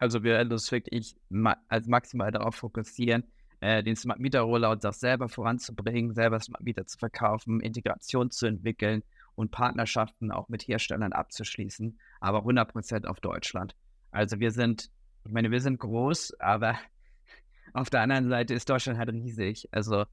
Also 0.00 0.24
wir 0.24 0.32
werden 0.32 0.50
uns 0.50 0.72
wirklich 0.72 1.14
ma 1.28 1.56
als 1.68 1.86
maximal 1.86 2.32
darauf 2.32 2.56
fokussieren, 2.56 3.24
äh, 3.60 3.82
den 3.82 3.96
Smart 3.96 4.18
Meter 4.18 4.40
Rollout 4.40 4.88
auch 4.88 4.94
selber 4.94 5.28
voranzubringen, 5.28 6.14
selber 6.14 6.40
Smart 6.40 6.62
Meter 6.62 6.86
zu 6.86 6.98
verkaufen, 6.98 7.60
Integration 7.60 8.30
zu 8.30 8.46
entwickeln 8.46 9.02
und 9.34 9.50
Partnerschaften 9.50 10.32
auch 10.32 10.48
mit 10.48 10.66
Herstellern 10.66 11.12
abzuschließen, 11.12 11.98
aber 12.20 12.40
100% 12.46 13.04
auf 13.06 13.20
Deutschland. 13.20 13.76
Also 14.10 14.40
wir 14.40 14.52
sind, 14.52 14.90
ich 15.26 15.32
meine, 15.32 15.50
wir 15.50 15.60
sind 15.60 15.78
groß, 15.78 16.40
aber 16.40 16.78
auf 17.74 17.90
der 17.90 18.00
anderen 18.00 18.30
Seite 18.30 18.54
ist 18.54 18.70
Deutschland 18.70 18.98
halt 18.98 19.10
riesig. 19.10 19.68
Also 19.70 20.06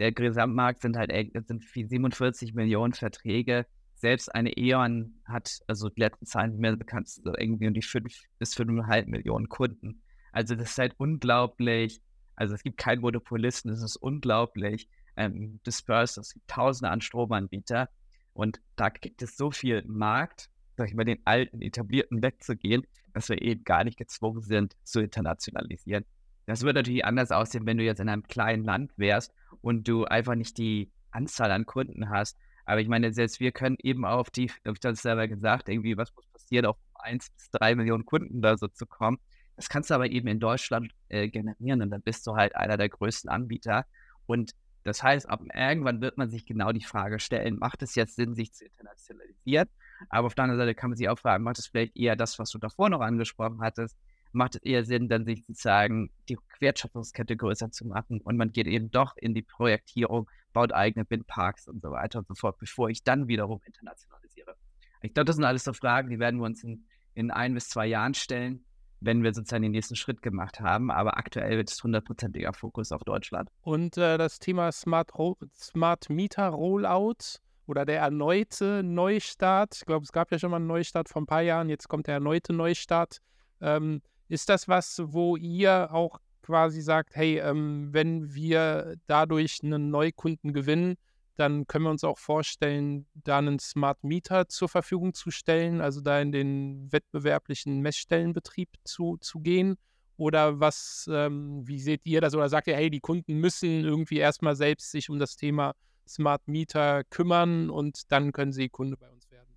der 0.00 0.12
Gesamtmarkt 0.12 0.82
sind 0.82 0.98
halt 0.98 1.12
sind 1.46 1.64
47 1.64 2.52
Millionen 2.52 2.92
Verträge 2.92 3.64
selbst 4.00 4.34
eine 4.34 4.56
E.ON 4.56 5.14
hat, 5.26 5.60
also 5.66 5.88
die 5.90 6.00
letzten 6.00 6.26
Zahlen 6.26 6.52
sind 6.52 6.60
mir 6.60 6.76
bekannt, 6.76 7.08
so 7.08 7.34
irgendwie 7.36 7.68
um 7.68 7.74
die 7.74 7.82
5 7.82 8.12
bis 8.38 8.56
5,5 8.56 9.06
Millionen 9.06 9.48
Kunden. 9.48 10.02
Also 10.32 10.54
das 10.54 10.70
ist 10.70 10.78
halt 10.78 10.94
unglaublich. 10.96 12.00
Also 12.34 12.54
es 12.54 12.62
gibt 12.62 12.78
keinen 12.78 13.02
Monopolisten, 13.02 13.70
es 13.70 13.82
ist 13.82 13.96
unglaublich 13.96 14.88
ähm, 15.16 15.60
dispersed. 15.66 16.18
Es 16.18 16.32
gibt 16.32 16.48
tausende 16.48 16.90
an 16.90 17.02
Stromanbieter 17.02 17.90
und 18.32 18.60
da 18.76 18.88
gibt 18.88 19.20
es 19.22 19.36
so 19.36 19.50
viel 19.50 19.84
Markt, 19.86 20.48
sag 20.76 20.88
ich 20.88 20.94
mal, 20.94 21.04
den 21.04 21.20
alten, 21.26 21.60
etablierten 21.60 22.22
wegzugehen, 22.22 22.86
dass 23.12 23.28
wir 23.28 23.42
eben 23.42 23.64
gar 23.64 23.84
nicht 23.84 23.98
gezwungen 23.98 24.40
sind, 24.40 24.76
zu 24.82 25.00
internationalisieren. 25.00 26.06
Das 26.46 26.62
würde 26.62 26.80
natürlich 26.80 27.04
anders 27.04 27.32
aussehen, 27.32 27.66
wenn 27.66 27.76
du 27.76 27.84
jetzt 27.84 28.00
in 28.00 28.08
einem 28.08 28.22
kleinen 28.22 28.64
Land 28.64 28.92
wärst 28.96 29.34
und 29.60 29.86
du 29.86 30.06
einfach 30.06 30.34
nicht 30.34 30.56
die 30.56 30.90
Anzahl 31.10 31.50
an 31.50 31.66
Kunden 31.66 32.08
hast, 32.08 32.38
aber 32.70 32.80
ich 32.80 32.86
meine, 32.86 33.12
selbst 33.12 33.40
wir 33.40 33.50
können 33.50 33.76
eben 33.82 34.04
auf 34.04 34.30
die, 34.30 34.44
ich 34.44 34.54
habe 34.64 34.78
das 34.78 35.02
selber 35.02 35.26
gesagt, 35.26 35.68
irgendwie, 35.68 35.96
was 35.96 36.14
muss 36.14 36.24
passieren, 36.28 36.66
auf 36.66 36.76
1 36.94 37.30
bis 37.30 37.50
3 37.50 37.74
Millionen 37.74 38.04
Kunden 38.04 38.42
da 38.42 38.56
so 38.56 38.68
zu 38.68 38.86
kommen. 38.86 39.18
Das 39.56 39.68
kannst 39.68 39.90
du 39.90 39.94
aber 39.94 40.08
eben 40.08 40.28
in 40.28 40.38
Deutschland 40.38 40.92
äh, 41.08 41.28
generieren 41.28 41.82
und 41.82 41.90
dann 41.90 42.00
bist 42.00 42.24
du 42.28 42.36
halt 42.36 42.54
einer 42.54 42.76
der 42.76 42.88
größten 42.88 43.28
Anbieter. 43.28 43.86
Und 44.26 44.52
das 44.84 45.02
heißt, 45.02 45.28
ab 45.28 45.42
irgendwann 45.52 46.00
wird 46.00 46.16
man 46.16 46.30
sich 46.30 46.46
genau 46.46 46.70
die 46.70 46.84
Frage 46.84 47.18
stellen, 47.18 47.58
macht 47.58 47.82
es 47.82 47.96
jetzt 47.96 48.14
Sinn, 48.14 48.36
sich 48.36 48.52
zu 48.52 48.64
internationalisieren? 48.64 49.68
Aber 50.08 50.28
auf 50.28 50.36
der 50.36 50.44
anderen 50.44 50.60
Seite 50.60 50.76
kann 50.76 50.90
man 50.90 50.96
sich 50.96 51.08
auch 51.08 51.18
fragen, 51.18 51.42
macht 51.42 51.58
es 51.58 51.66
vielleicht 51.66 51.96
eher 51.96 52.14
das, 52.14 52.38
was 52.38 52.50
du 52.50 52.58
davor 52.58 52.88
noch 52.88 53.00
angesprochen 53.00 53.62
hattest, 53.62 53.96
macht 54.30 54.54
es 54.54 54.62
eher 54.62 54.84
Sinn, 54.84 55.08
dann 55.08 55.24
sich 55.24 55.44
sozusagen 55.44 56.10
die 56.28 56.38
Wertschöpfungskette 56.60 57.36
größer 57.36 57.72
zu 57.72 57.84
machen 57.88 58.20
und 58.20 58.36
man 58.36 58.52
geht 58.52 58.68
eben 58.68 58.92
doch 58.92 59.16
in 59.16 59.34
die 59.34 59.42
Projektierung, 59.42 60.30
baut 60.52 60.72
eigene 60.72 61.08
Windparks 61.08 61.68
und 61.68 61.82
so 61.82 61.90
weiter 61.90 62.18
und 62.20 62.28
so 62.28 62.34
fort, 62.34 62.58
bevor 62.58 62.90
ich 62.90 63.02
dann 63.04 63.28
wiederum 63.28 63.60
internationalisiere. 63.64 64.56
Ich 65.02 65.14
glaube, 65.14 65.26
das 65.26 65.36
sind 65.36 65.44
alles 65.44 65.64
so 65.64 65.72
Fragen, 65.72 66.10
die 66.10 66.18
werden 66.18 66.40
wir 66.40 66.46
uns 66.46 66.62
in, 66.62 66.84
in 67.14 67.30
ein 67.30 67.54
bis 67.54 67.68
zwei 67.68 67.86
Jahren 67.86 68.14
stellen. 68.14 68.64
wenn 69.00 69.22
wir 69.22 69.32
sozusagen 69.32 69.62
den 69.62 69.72
nächsten 69.72 69.96
Schritt 69.96 70.22
gemacht 70.22 70.60
haben. 70.60 70.90
Aber 70.90 71.16
aktuell 71.16 71.56
wird 71.56 71.70
es 71.70 71.82
hundertprozentiger 71.82 72.52
Fokus 72.52 72.92
auf 72.92 73.02
Deutschland. 73.02 73.48
Und 73.62 73.96
äh, 73.96 74.18
das 74.18 74.38
Thema 74.38 74.70
Smart, 74.72 75.10
Smart 75.56 76.10
Meter 76.10 76.48
Rollout 76.48 77.38
oder 77.66 77.86
der 77.86 78.00
erneute 78.00 78.82
Neustart, 78.82 79.76
ich 79.76 79.86
glaube, 79.86 80.04
es 80.04 80.12
gab 80.12 80.30
ja 80.30 80.38
schon 80.38 80.50
mal 80.50 80.56
einen 80.56 80.66
Neustart 80.66 81.08
vor 81.08 81.22
ein 81.22 81.26
paar 81.26 81.42
Jahren, 81.42 81.68
jetzt 81.68 81.88
kommt 81.88 82.06
der 82.06 82.14
erneute 82.14 82.52
Neustart. 82.52 83.18
Ähm, 83.60 84.02
ist 84.28 84.48
das 84.48 84.68
was, 84.68 85.00
wo 85.02 85.36
ihr 85.36 85.92
auch 85.92 86.20
quasi 86.50 86.80
sagt, 86.82 87.14
hey, 87.14 87.38
ähm, 87.38 87.88
wenn 87.92 88.34
wir 88.34 88.96
dadurch 89.06 89.60
einen 89.62 89.90
Neukunden 89.90 90.52
gewinnen, 90.52 90.96
dann 91.36 91.66
können 91.68 91.84
wir 91.84 91.90
uns 91.90 92.02
auch 92.02 92.18
vorstellen, 92.18 93.06
da 93.14 93.38
einen 93.38 93.60
Smart 93.60 94.02
Meter 94.02 94.48
zur 94.48 94.68
Verfügung 94.68 95.14
zu 95.14 95.30
stellen, 95.30 95.80
also 95.80 96.00
da 96.00 96.20
in 96.20 96.32
den 96.32 96.92
wettbewerblichen 96.92 97.80
Messstellenbetrieb 97.80 98.68
zu, 98.84 99.16
zu 99.20 99.38
gehen? 99.38 99.76
Oder 100.16 100.58
was, 100.58 101.08
ähm, 101.10 101.66
wie 101.66 101.78
seht 101.78 102.04
ihr 102.04 102.20
das? 102.20 102.34
Oder 102.34 102.48
sagt 102.48 102.66
ihr, 102.66 102.74
hey, 102.74 102.90
die 102.90 103.00
Kunden 103.00 103.38
müssen 103.38 103.84
irgendwie 103.84 104.18
erstmal 104.18 104.56
selbst 104.56 104.90
sich 104.90 105.08
um 105.08 105.18
das 105.18 105.36
Thema 105.36 105.74
Smart 106.06 106.46
Meter 106.46 107.04
kümmern 107.04 107.70
und 107.70 108.12
dann 108.12 108.32
können 108.32 108.52
sie 108.52 108.68
Kunde 108.68 108.96
bei 108.96 109.08
uns 109.08 109.30
werden? 109.30 109.48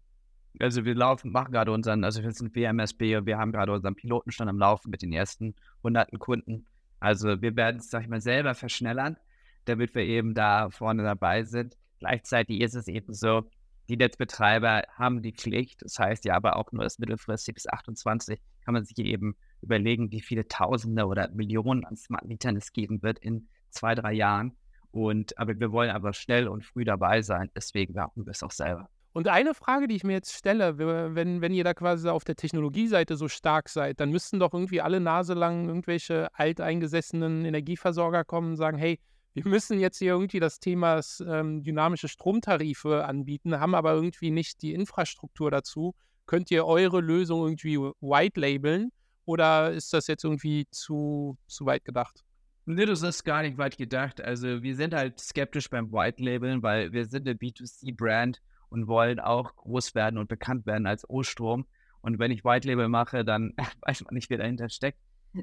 Also 0.60 0.86
wir 0.86 0.94
laufen, 0.94 1.32
machen 1.32 1.52
gerade 1.52 1.72
unseren, 1.72 2.04
also 2.04 2.22
wir 2.22 2.32
sind 2.32 2.56
WMSB 2.56 3.18
und 3.18 3.26
wir 3.26 3.38
haben 3.38 3.52
gerade 3.52 3.72
unseren 3.72 3.96
Pilotenstand 3.96 4.50
am 4.50 4.60
Laufen 4.60 4.92
mit 4.92 5.02
den 5.02 5.12
ersten 5.12 5.56
hunderten 5.82 6.20
Kunden. 6.20 6.66
Also 7.04 7.42
wir 7.42 7.56
werden 7.56 7.78
es, 7.80 7.90
sag 7.90 8.04
ich 8.04 8.10
mal, 8.10 8.22
selber 8.22 8.56
verschnellern 8.56 9.18
damit 9.66 9.96
wir 9.96 10.04
eben 10.04 10.34
da 10.34 10.70
vorne 10.70 11.04
dabei 11.04 11.44
sind. 11.44 11.78
Gleichzeitig 12.00 12.62
ist 12.62 12.76
es 12.76 12.88
eben 12.88 13.14
so, 13.14 13.50
die 13.90 13.98
Netzbetreiber 13.98 14.84
haben 14.94 15.22
die 15.22 15.34
Pflicht, 15.34 15.82
das 15.82 16.00
heißt 16.00 16.26
ja 16.26 16.36
aber 16.36 16.56
auch 16.56 16.72
nur 16.72 16.84
das 16.84 17.00
mittelfristig 17.00 17.56
bis 17.56 17.68
28 17.68 18.40
kann 18.64 18.74
man 18.74 18.86
sich 18.86 18.98
eben 19.00 19.36
überlegen, 19.62 20.12
wie 20.12 20.22
viele 20.22 20.48
Tausende 20.48 21.06
oder 21.06 21.30
Millionen 21.32 21.84
an 21.84 21.98
Smart 21.98 22.24
Metern 22.26 22.56
es 22.56 22.72
geben 22.72 23.04
wird 23.04 23.20
in 23.20 23.50
zwei, 23.70 23.94
drei 23.94 24.14
Jahren. 24.14 24.56
Und 24.92 25.38
aber 25.38 25.60
wir 25.60 25.72
wollen 25.74 25.90
aber 25.90 26.14
schnell 26.14 26.48
und 26.48 26.64
früh 26.64 26.86
dabei 26.86 27.22
sein, 27.22 27.50
deswegen 27.56 27.94
machen 27.94 28.26
wir 28.26 28.32
es 28.32 28.44
auch 28.44 28.52
selber. 28.52 28.90
Und 29.14 29.28
eine 29.28 29.54
Frage, 29.54 29.88
die 29.88 29.96
ich 29.96 30.04
mir 30.04 30.14
jetzt 30.14 30.34
stelle, 30.34 30.80
wenn, 30.80 31.42
wenn 31.42 31.54
ihr 31.54 31.64
da 31.64 31.76
quasi 31.76 32.10
auf 32.10 32.24
der 32.24 32.36
Technologieseite 32.36 33.16
so 33.16 33.28
stark 33.28 33.70
seid, 33.70 34.00
dann 34.00 34.10
müssten 34.10 34.40
doch 34.40 34.54
irgendwie 34.54 34.82
alle 34.82 35.00
Nase 35.00 35.36
lang 35.36 35.68
irgendwelche 35.68 36.30
alteingesessenen 36.34 37.46
Energieversorger 37.46 38.24
kommen 38.24 38.52
und 38.52 38.58
sagen, 38.58 38.78
hey, 38.78 39.00
wir 39.36 39.48
müssen 39.48 39.80
jetzt 39.80 40.00
hier 40.00 40.14
irgendwie 40.14 40.40
das 40.40 40.60
Thema 40.60 41.00
ähm, 41.28 41.64
dynamische 41.64 42.08
Stromtarife 42.08 43.06
anbieten, 43.06 43.60
haben 43.60 43.76
aber 43.76 43.94
irgendwie 43.94 44.32
nicht 44.32 44.62
die 44.64 44.74
Infrastruktur 44.74 45.52
dazu. 45.52 45.96
Könnt 46.26 46.50
ihr 46.50 46.66
eure 46.66 47.02
Lösung 47.02 47.44
irgendwie 47.44 47.78
white 47.78 48.40
labeln 48.40 48.92
oder 49.26 49.72
ist 49.72 49.94
das 49.94 50.08
jetzt 50.08 50.24
irgendwie 50.24 50.68
zu, 50.72 51.38
zu 51.48 51.66
weit 51.66 51.86
gedacht? 51.86 52.24
Nee, 52.66 52.86
das 52.86 53.04
ist 53.04 53.24
gar 53.24 53.42
nicht 53.42 53.58
weit 53.58 53.78
gedacht. 53.78 54.22
Also 54.22 54.64
wir 54.64 54.76
sind 54.76 54.94
halt 54.94 55.20
skeptisch 55.20 55.70
beim 55.70 55.92
White 55.92 56.24
Labeln, 56.24 56.64
weil 56.64 56.94
wir 56.94 57.06
sind 57.06 57.28
eine 57.28 57.38
B2C-Brand 57.38 58.40
und 58.74 58.88
wollen 58.88 59.20
auch 59.20 59.56
groß 59.56 59.94
werden 59.94 60.18
und 60.18 60.28
bekannt 60.28 60.66
werden 60.66 60.88
als 60.88 61.08
O-Strom. 61.08 61.68
Und 62.02 62.18
wenn 62.18 62.32
ich 62.32 62.44
White 62.44 62.68
Label 62.68 62.90
mache, 62.90 63.24
dann 63.24 63.54
weiß 63.82 64.04
man 64.04 64.16
nicht, 64.16 64.32
wer 64.32 64.40
dahinter 64.40 64.68
steckt. 64.68 64.98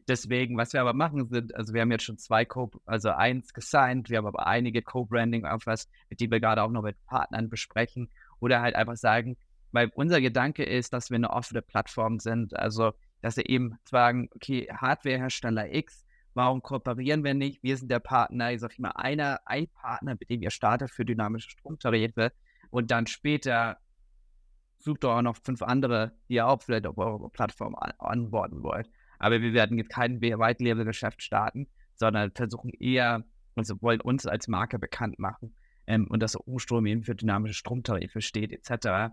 Deswegen, 0.09 0.57
was 0.57 0.73
wir 0.73 0.81
aber 0.81 0.95
machen, 0.95 1.29
sind, 1.29 1.55
also 1.55 1.73
wir 1.73 1.81
haben 1.81 1.91
jetzt 1.93 2.05
schon 2.05 2.19
zwei 2.19 2.45
Co, 2.45 2.71
also 2.87 3.11
eins 3.11 3.55
gesigned, 3.55 4.11
wir 4.11 4.19
haben 4.19 4.27
aber 4.27 4.47
einige 4.47 4.83
Co-Branding 4.83 5.45
was, 5.65 5.89
mit 6.09 6.21
die 6.21 6.31
wir 6.31 6.41
gerade 6.41 6.63
auch 6.63 6.71
noch 6.71 6.83
mit 6.83 6.97
Partnern 7.07 7.49
besprechen 7.49 8.09
oder 8.41 8.63
halt 8.63 8.75
einfach 8.75 8.97
sagen, 8.97 9.37
weil 9.73 9.91
unser 9.95 10.21
Gedanke 10.21 10.65
ist, 10.65 10.93
dass 10.93 11.11
wir 11.11 11.17
eine 11.17 11.31
offene 11.31 11.63
Plattform 11.63 12.19
sind, 12.19 12.57
also 12.57 12.93
dass 13.21 13.37
wir 13.37 13.49
eben 13.49 13.79
sagen, 13.85 14.29
okay, 14.35 14.69
Hardwarehersteller 14.73 15.73
X, 15.75 16.05
warum 16.35 16.63
kooperieren 16.63 17.25
wir 17.25 17.35
nicht? 17.35 17.63
Wir 17.63 17.77
sind 17.77 17.91
der 17.91 18.01
Partner, 18.01 18.53
ich 18.53 18.61
sage 18.61 18.75
immer 18.79 18.97
einer, 18.97 19.41
ein 19.45 19.69
Partner, 19.69 20.17
mit 20.19 20.31
dem 20.31 20.43
ihr 20.43 20.51
startet 20.51 20.91
für 20.91 21.05
dynamische 21.05 21.51
Stromtarife 21.51 22.33
und 22.71 22.91
dann 22.91 23.07
später 23.07 23.79
sucht 24.79 25.05
doch 25.05 25.17
auch 25.17 25.23
noch 25.23 25.37
fünf 25.37 25.63
andere, 25.63 26.13
die 26.29 26.35
ihr 26.35 26.47
auch 26.47 26.63
vielleicht 26.63 26.87
auf 26.87 26.97
eure 26.99 27.29
Plattform 27.29 27.77
anborden 27.99 28.63
wollt. 28.63 28.89
Aber 29.19 29.43
wir 29.43 29.53
werden 29.53 29.77
jetzt 29.77 29.91
kein 29.91 30.21
White-Label-Geschäft 30.21 31.23
starten, 31.23 31.69
sondern 31.95 32.33
versuchen 32.33 32.71
eher, 32.71 33.25
also 33.55 33.81
wollen 33.83 34.01
uns 34.01 34.27
als 34.27 34.49
Marke 34.49 34.79
bekannt 34.79 35.19
machen 35.19 35.55
ähm, 35.87 36.07
und 36.09 36.21
dass 36.21 36.39
O-Strom 36.47 36.87
eben 36.87 37.03
für 37.03 37.15
dynamische 37.15 37.55
Stromtarife 37.55 38.23
steht, 38.23 38.53
etc. 38.53 39.13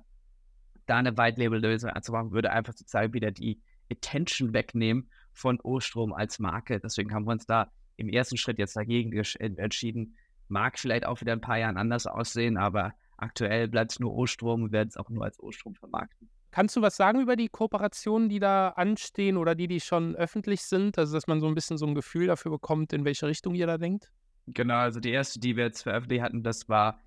Da 0.86 0.98
eine 0.98 1.18
White-Label-Lösung 1.18 1.90
anzumachen, 1.90 2.32
würde 2.32 2.52
einfach 2.52 2.74
sozusagen 2.74 3.14
wieder 3.14 3.32
die 3.32 3.62
Attention 3.92 4.54
wegnehmen 4.54 5.10
von 5.34 5.60
O-Strom 5.62 6.14
als 6.14 6.40
Marke. 6.40 6.80
Deswegen 6.80 7.14
haben 7.14 7.26
wir 7.26 7.32
uns 7.32 7.46
da 7.46 7.72
im 7.98 8.08
ersten 8.08 8.38
Schritt 8.38 8.60
jetzt 8.60 8.78
dagegen 8.78 9.12
entschieden. 9.58 10.16
Mag 10.48 10.80
vielleicht 10.80 11.06
auch 11.06 11.20
wieder 11.20 11.34
ein 11.34 11.42
paar 11.42 11.58
Jahren 11.58 11.78
anders 11.78 12.08
aussehen, 12.08 12.58
aber 12.58 12.94
aktuell 13.18 13.68
bleibt 13.68 13.92
es 13.92 14.00
nur 14.00 14.14
O-Strom 14.14 14.64
und 14.64 14.72
werden 14.72 14.90
es 14.90 14.98
auch 14.98 15.10
nur 15.10 15.24
als 15.24 15.40
O-Strom 15.40 15.76
vermarkten. 15.76 16.30
Kannst 16.52 16.76
du 16.76 16.82
was 16.82 16.96
sagen 16.96 17.20
über 17.20 17.36
die 17.36 17.50
Kooperationen, 17.50 18.30
die 18.30 18.40
da 18.40 18.70
anstehen 18.70 19.38
oder 19.38 19.54
die, 19.54 19.68
die 19.68 19.80
schon 19.80 20.16
öffentlich 20.16 20.62
sind? 20.62 20.98
Also, 20.98 21.14
dass 21.14 21.28
man 21.28 21.40
so 21.40 21.48
ein 21.48 21.56
bisschen 21.56 21.78
so 21.78 21.86
ein 21.86 21.94
Gefühl 21.94 22.28
dafür 22.28 22.52
bekommt, 22.52 22.94
in 22.94 23.06
welche 23.06 23.28
Richtung 23.28 23.54
ihr 23.54 23.68
da 23.68 23.78
denkt? 23.78 24.12
Genau, 24.48 24.76
also 24.78 25.00
die 25.00 25.12
erste, 25.12 25.40
die 25.40 25.58
wir 25.58 25.66
jetzt 25.66 25.84
veröffentlicht 25.84 26.24
hatten, 26.24 26.42
das 26.42 26.70
war 26.70 27.02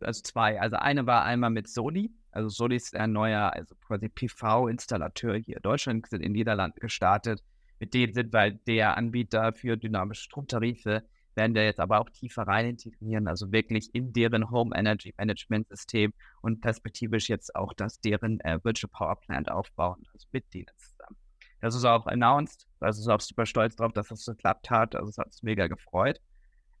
also 0.00 0.22
zwei. 0.22 0.60
Also 0.60 0.76
eine 0.76 1.06
war 1.06 1.24
einmal 1.24 1.50
mit 1.50 1.68
Soli. 1.68 2.10
Also 2.30 2.48
Soli 2.48 2.76
ist 2.76 2.94
ein 2.94 3.12
neuer, 3.12 3.52
also 3.52 3.74
quasi 3.86 4.08
PV-Installateur 4.08 5.36
hier 5.36 5.56
in 5.56 5.62
Deutschland, 5.62 6.06
sind 6.08 6.22
in 6.22 6.32
Niederlanden 6.32 6.78
gestartet. 6.80 7.42
Mit 7.80 7.92
denen 7.92 8.14
sind 8.14 8.32
wir 8.32 8.40
halt 8.40 8.66
der 8.66 8.96
Anbieter 8.96 9.52
für 9.52 9.76
dynamische 9.76 10.22
Stromtarife 10.22 11.02
werden 11.36 11.54
wir 11.54 11.64
jetzt 11.64 11.80
aber 11.80 12.00
auch 12.00 12.10
tiefer 12.10 12.42
rein 12.42 12.66
integrieren, 12.66 13.28
also 13.28 13.52
wirklich 13.52 13.94
in 13.94 14.12
deren 14.12 14.50
Home 14.50 14.76
Energy 14.76 15.14
Management 15.18 15.68
System 15.68 16.12
und 16.42 16.60
perspektivisch 16.60 17.28
jetzt 17.28 17.54
auch 17.54 17.72
das 17.74 18.00
deren 18.00 18.40
äh, 18.40 18.58
Virtual 18.62 18.90
Power 18.92 19.16
Plant 19.16 19.50
aufbauen, 19.50 20.04
also 20.12 20.26
mit 20.32 20.52
denen 20.54 20.70
zusammen. 20.76 21.16
Das 21.60 21.74
ist 21.74 21.84
auch 21.84 22.06
announced, 22.06 22.66
also 22.80 23.00
ist 23.00 23.08
auch 23.08 23.20
super 23.20 23.46
stolz 23.46 23.76
drauf, 23.76 23.92
dass 23.92 24.08
das 24.08 24.24
so 24.24 24.32
geklappt 24.32 24.70
hat, 24.70 24.94
also 24.94 25.08
es 25.08 25.18
hat 25.18 25.26
uns 25.26 25.42
mega 25.42 25.66
gefreut. 25.66 26.20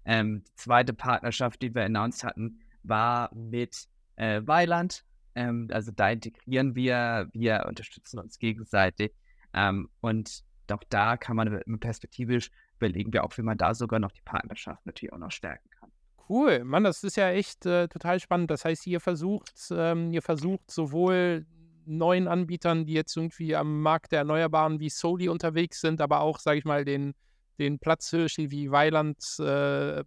Ähm, 0.04 0.44
die 0.44 0.54
zweite 0.54 0.92
Partnerschaft, 0.92 1.60
die 1.62 1.74
wir 1.74 1.84
announced 1.84 2.24
hatten, 2.24 2.60
war 2.82 3.34
mit 3.34 3.88
äh, 4.16 4.40
Weiland. 4.44 5.04
Ähm, 5.34 5.68
also 5.72 5.90
da 5.90 6.10
integrieren 6.10 6.74
wir, 6.74 7.28
wir 7.32 7.66
unterstützen 7.68 8.18
uns 8.20 8.38
gegenseitig. 8.38 9.12
Ähm, 9.52 9.88
und 10.00 10.44
auch 10.70 10.84
da 10.88 11.16
kann 11.16 11.36
man 11.36 11.62
perspektivisch 11.80 12.50
überlegen 12.76 13.12
wir 13.12 13.24
auch, 13.24 13.36
wie 13.36 13.42
man 13.42 13.58
da 13.58 13.74
sogar 13.74 13.98
noch 13.98 14.12
die 14.12 14.22
Partnerschaft 14.22 14.84
natürlich 14.86 15.12
auch 15.12 15.18
noch 15.18 15.30
stärken 15.30 15.68
kann. 15.70 15.90
Cool, 16.28 16.64
Mann, 16.64 16.84
das 16.84 17.04
ist 17.04 17.16
ja 17.16 17.30
echt 17.30 17.66
äh, 17.66 17.88
total 17.88 18.18
spannend. 18.18 18.50
Das 18.50 18.64
heißt, 18.64 18.86
ihr 18.86 19.00
versucht, 19.00 19.54
ähm, 19.70 20.10
ihr 20.12 20.22
versucht 20.22 20.70
sowohl 20.70 21.46
neuen 21.84 22.26
Anbietern, 22.26 22.84
die 22.84 22.94
jetzt 22.94 23.16
irgendwie 23.16 23.54
am 23.54 23.80
Markt 23.80 24.10
der 24.12 24.20
Erneuerbaren 24.20 24.80
wie 24.80 24.90
Soli 24.90 25.28
unterwegs 25.28 25.80
sind, 25.80 26.00
aber 26.00 26.20
auch, 26.20 26.40
sage 26.40 26.58
ich 26.58 26.64
mal, 26.64 26.84
den, 26.84 27.14
den 27.58 27.78
Platzhirschi 27.78 28.50
wie 28.50 28.72
Weiland 28.72 29.18
äh, 29.38 30.02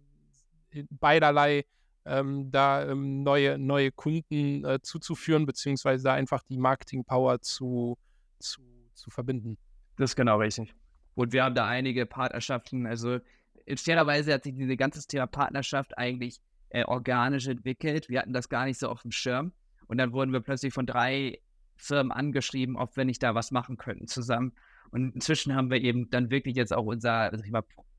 beiderlei 0.90 1.64
ähm, 2.04 2.50
da 2.50 2.86
ähm, 2.86 3.22
neue, 3.22 3.58
neue 3.58 3.90
Kunden 3.92 4.64
äh, 4.64 4.80
zuzuführen, 4.82 5.46
beziehungsweise 5.46 6.04
da 6.04 6.14
einfach 6.14 6.42
die 6.42 6.58
Marketing-Power 6.58 7.40
zu, 7.40 7.96
zu, 8.38 8.62
zu 8.94 9.10
verbinden. 9.10 9.56
Das 9.96 10.10
ist 10.10 10.16
genau 10.16 10.38
richtig. 10.38 10.74
Und 11.20 11.34
wir 11.34 11.44
haben 11.44 11.54
da 11.54 11.66
einige 11.66 12.06
Partnerschaften. 12.06 12.86
Also 12.86 13.18
fairerweise 13.76 14.32
hat 14.32 14.44
sich 14.44 14.54
dieses 14.54 14.78
ganze 14.78 15.06
Thema 15.06 15.26
Partnerschaft 15.26 15.98
eigentlich 15.98 16.40
äh, 16.70 16.84
organisch 16.84 17.46
entwickelt. 17.46 18.08
Wir 18.08 18.20
hatten 18.20 18.32
das 18.32 18.48
gar 18.48 18.64
nicht 18.64 18.78
so 18.78 18.88
auf 18.88 19.02
dem 19.02 19.12
Schirm. 19.12 19.52
Und 19.86 19.98
dann 19.98 20.14
wurden 20.14 20.32
wir 20.32 20.40
plötzlich 20.40 20.72
von 20.72 20.86
drei 20.86 21.38
Firmen 21.76 22.10
angeschrieben, 22.10 22.74
ob 22.76 22.96
wir 22.96 23.04
nicht 23.04 23.22
da 23.22 23.34
was 23.34 23.50
machen 23.50 23.76
könnten 23.76 24.06
zusammen. 24.06 24.54
Und 24.92 25.14
inzwischen 25.14 25.54
haben 25.54 25.70
wir 25.70 25.82
eben 25.82 26.08
dann 26.08 26.30
wirklich 26.30 26.56
jetzt 26.56 26.72
auch 26.72 26.86
unser, 26.86 27.30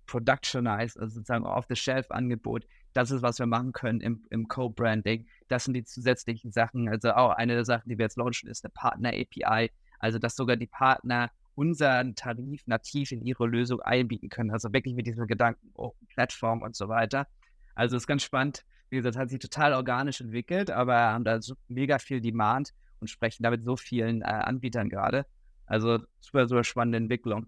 Productionized, 0.07 0.99
also 0.99 1.13
sozusagen 1.13 1.45
Off-the-Shelf-Angebot. 1.45 2.65
Das 2.93 3.11
ist, 3.11 3.21
was 3.21 3.37
wir 3.37 3.45
machen 3.45 3.71
können 3.71 4.01
im, 4.01 4.25
im 4.31 4.47
Co-Branding. 4.47 5.27
Das 5.47 5.65
sind 5.65 5.75
die 5.75 5.83
zusätzlichen 5.83 6.51
Sachen. 6.51 6.89
Also 6.89 7.11
auch 7.11 7.29
eine 7.29 7.53
der 7.53 7.65
Sachen, 7.65 7.87
die 7.87 7.99
wir 7.99 8.05
jetzt 8.05 8.17
launchen, 8.17 8.49
ist 8.49 8.65
eine 8.65 8.71
Partner-API. 8.71 9.69
Also, 9.99 10.17
dass 10.17 10.35
sogar 10.35 10.57
die 10.57 10.65
Partner 10.65 11.29
unseren 11.55 12.15
Tarif 12.15 12.65
nativ 12.65 13.11
in 13.11 13.21
ihre 13.21 13.47
Lösung 13.47 13.81
einbieten 13.81 14.29
können. 14.29 14.51
Also 14.51 14.71
wirklich 14.73 14.95
mit 14.95 15.07
diesem 15.07 15.27
Gedanken, 15.27 15.71
Open 15.73 16.07
Plattform 16.07 16.61
und 16.61 16.75
so 16.75 16.87
weiter. 16.87 17.27
Also 17.75 17.97
ist 17.97 18.07
ganz 18.07 18.23
spannend. 18.23 18.63
Wie 18.89 18.97
gesagt, 18.97 19.15
hat 19.15 19.29
sich 19.29 19.39
total 19.39 19.73
organisch 19.73 20.21
entwickelt, 20.21 20.69
aber 20.69 20.97
haben 20.97 21.23
da 21.23 21.41
so 21.41 21.55
mega 21.67 21.97
viel 21.97 22.19
Demand 22.19 22.73
und 22.99 23.09
sprechen 23.09 23.43
damit 23.43 23.63
so 23.63 23.77
vielen 23.77 24.21
äh, 24.21 24.25
Anbietern 24.25 24.89
gerade. 24.89 25.25
Also 25.65 25.99
super, 26.19 26.47
super 26.47 26.63
spannende 26.63 26.97
Entwicklung. 26.97 27.47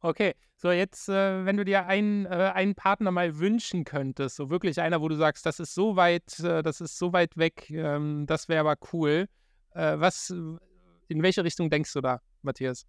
Okay, 0.00 0.34
so 0.56 0.70
jetzt, 0.70 1.08
äh, 1.08 1.44
wenn 1.44 1.56
du 1.56 1.64
dir 1.64 1.86
einen, 1.86 2.24
äh, 2.26 2.52
einen 2.54 2.74
Partner 2.74 3.10
mal 3.10 3.38
wünschen 3.38 3.84
könntest, 3.84 4.36
so 4.36 4.48
wirklich 4.48 4.80
einer, 4.80 5.00
wo 5.00 5.08
du 5.08 5.16
sagst, 5.16 5.44
das 5.44 5.60
ist 5.60 5.74
so 5.74 5.96
weit, 5.96 6.38
äh, 6.40 6.62
das 6.62 6.80
ist 6.80 6.98
so 6.98 7.12
weit 7.12 7.36
weg, 7.36 7.68
ähm, 7.70 8.24
das 8.26 8.48
wäre 8.48 8.60
aber 8.60 8.76
cool. 8.92 9.28
Äh, 9.74 9.98
was, 9.98 10.34
in 11.08 11.22
welche 11.22 11.44
Richtung 11.44 11.70
denkst 11.70 11.92
du 11.92 12.00
da, 12.00 12.20
Matthias? 12.42 12.86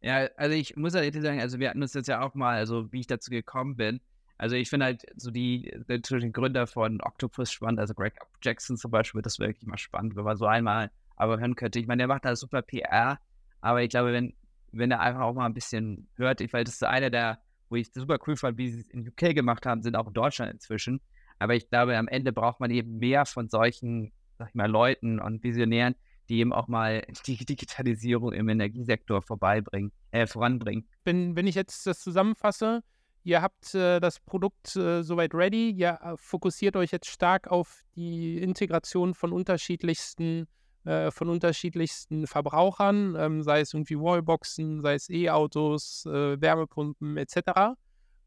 Ja, 0.00 0.28
also 0.36 0.54
ich 0.54 0.76
muss 0.76 0.94
ja 0.94 1.02
ehrlich 1.02 1.22
sagen, 1.22 1.40
also 1.40 1.58
wir 1.58 1.68
hatten 1.68 1.82
uns 1.82 1.94
jetzt 1.94 2.08
ja 2.08 2.22
auch 2.22 2.34
mal, 2.34 2.56
also 2.56 2.90
wie 2.92 3.00
ich 3.00 3.06
dazu 3.06 3.30
gekommen 3.30 3.76
bin. 3.76 4.00
Also 4.38 4.56
ich 4.56 4.70
finde 4.70 4.86
halt 4.86 5.04
so 5.16 5.30
die, 5.30 5.70
die 5.88 6.32
Gründer 6.32 6.66
von 6.66 7.02
Octopus 7.02 7.52
spannend, 7.52 7.78
also 7.78 7.92
Greg 7.92 8.14
Jackson 8.42 8.78
zum 8.78 8.90
Beispiel, 8.90 9.20
das 9.20 9.38
wäre 9.38 9.50
wirklich 9.50 9.66
mal 9.66 9.76
spannend, 9.76 10.16
wenn 10.16 10.24
man 10.24 10.38
so 10.38 10.46
einmal 10.46 10.90
aber 11.16 11.38
hören 11.38 11.56
könnte. 11.56 11.78
Ich 11.78 11.86
meine, 11.86 12.00
der 12.00 12.08
macht 12.08 12.24
da 12.24 12.34
super 12.34 12.62
PR, 12.62 13.18
aber 13.60 13.82
ich 13.82 13.90
glaube, 13.90 14.14
wenn, 14.14 14.32
wenn 14.72 14.90
er 14.90 15.00
einfach 15.00 15.20
auch 15.20 15.34
mal 15.34 15.44
ein 15.44 15.52
bisschen 15.52 16.08
hört, 16.16 16.40
ich, 16.40 16.50
weil 16.54 16.64
das 16.64 16.74
ist 16.74 16.84
einer 16.84 17.10
der, 17.10 17.40
wo 17.68 17.76
ich 17.76 17.92
super 17.92 18.18
cool 18.26 18.36
fand, 18.36 18.56
wie 18.56 18.70
sie 18.70 18.80
es 18.80 18.88
in 18.88 19.06
UK 19.06 19.34
gemacht 19.34 19.66
haben, 19.66 19.82
sind 19.82 19.96
auch 19.96 20.06
in 20.06 20.14
Deutschland 20.14 20.50
inzwischen. 20.50 21.02
Aber 21.38 21.54
ich 21.54 21.68
glaube, 21.68 21.96
am 21.98 22.08
Ende 22.08 22.32
braucht 22.32 22.60
man 22.60 22.70
eben 22.70 22.98
mehr 22.98 23.26
von 23.26 23.50
solchen, 23.50 24.12
sag 24.38 24.48
ich 24.48 24.54
mal, 24.54 24.70
Leuten 24.70 25.20
und 25.20 25.42
Visionären, 25.42 25.94
die 26.30 26.38
eben 26.38 26.52
auch 26.52 26.68
mal 26.68 27.04
die 27.26 27.44
Digitalisierung 27.44 28.32
im 28.32 28.48
Energiesektor 28.48 29.20
vorbeibringen, 29.20 29.92
äh, 30.12 30.26
voranbringen. 30.26 30.86
Wenn, 31.04 31.36
wenn 31.36 31.46
ich 31.46 31.56
jetzt 31.56 31.86
das 31.86 32.00
zusammenfasse, 32.00 32.82
ihr 33.24 33.42
habt 33.42 33.74
äh, 33.74 34.00
das 34.00 34.20
Produkt 34.20 34.76
äh, 34.76 35.02
soweit 35.02 35.34
ready, 35.34 35.70
ihr 35.70 35.98
äh, 36.02 36.16
fokussiert 36.16 36.76
euch 36.76 36.92
jetzt 36.92 37.10
stark 37.10 37.48
auf 37.48 37.82
die 37.96 38.38
Integration 38.38 39.14
von 39.14 39.32
unterschiedlichsten 39.32 40.46
äh, 40.84 41.10
von 41.10 41.28
unterschiedlichsten 41.28 42.26
Verbrauchern, 42.26 43.14
ähm, 43.18 43.42
sei 43.42 43.60
es 43.60 43.74
irgendwie 43.74 43.98
Wallboxen, 43.98 44.80
sei 44.80 44.94
es 44.94 45.10
E-Autos, 45.10 46.06
äh, 46.06 46.40
Wärmepumpen 46.40 47.18
etc. 47.18 47.76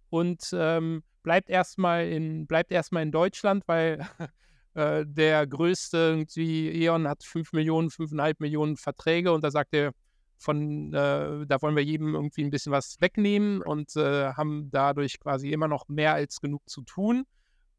Und 0.10 0.52
ähm, 0.54 1.04
bleibt 1.24 1.50
erstmal 1.50 2.06
in 2.08 2.46
bleibt 2.46 2.72
erstmal 2.72 3.02
in 3.02 3.12
Deutschland, 3.12 3.64
weil 3.66 4.06
Äh, 4.74 5.06
der 5.08 5.46
größte 5.46 5.98
irgendwie, 5.98 6.70
E.ON 6.84 7.08
hat 7.08 7.24
5 7.24 7.54
Millionen, 7.54 7.90
5,5 7.90 8.36
Millionen 8.40 8.78
Verträge 8.78 9.32
und 9.32 9.44
da 9.44 9.52
sagt 9.52 9.74
er, 9.74 9.94
von, 10.38 10.94
äh, 10.94 11.46
da 11.46 11.62
wollen 11.62 11.76
wir 11.76 11.84
jedem 11.84 12.16
irgendwie 12.16 12.44
ein 12.44 12.50
bisschen 12.50 12.72
was 12.72 12.98
wegnehmen 13.00 13.62
und 13.62 13.96
äh, 13.96 14.34
haben 14.34 14.70
dadurch 14.72 15.20
quasi 15.20 15.52
immer 15.52 15.68
noch 15.68 15.88
mehr 15.88 16.14
als 16.14 16.42
genug 16.42 16.68
zu 16.70 16.82
tun 16.82 17.24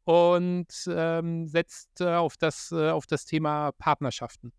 und 0.05 0.67
ähm, 0.87 1.47
setzt 1.47 2.01
äh, 2.01 2.15
auf, 2.15 2.37
das, 2.37 2.71
äh, 2.71 2.89
auf 2.89 3.05
das 3.07 3.25
Thema 3.25 3.71
Partnerschaften. 3.73 4.51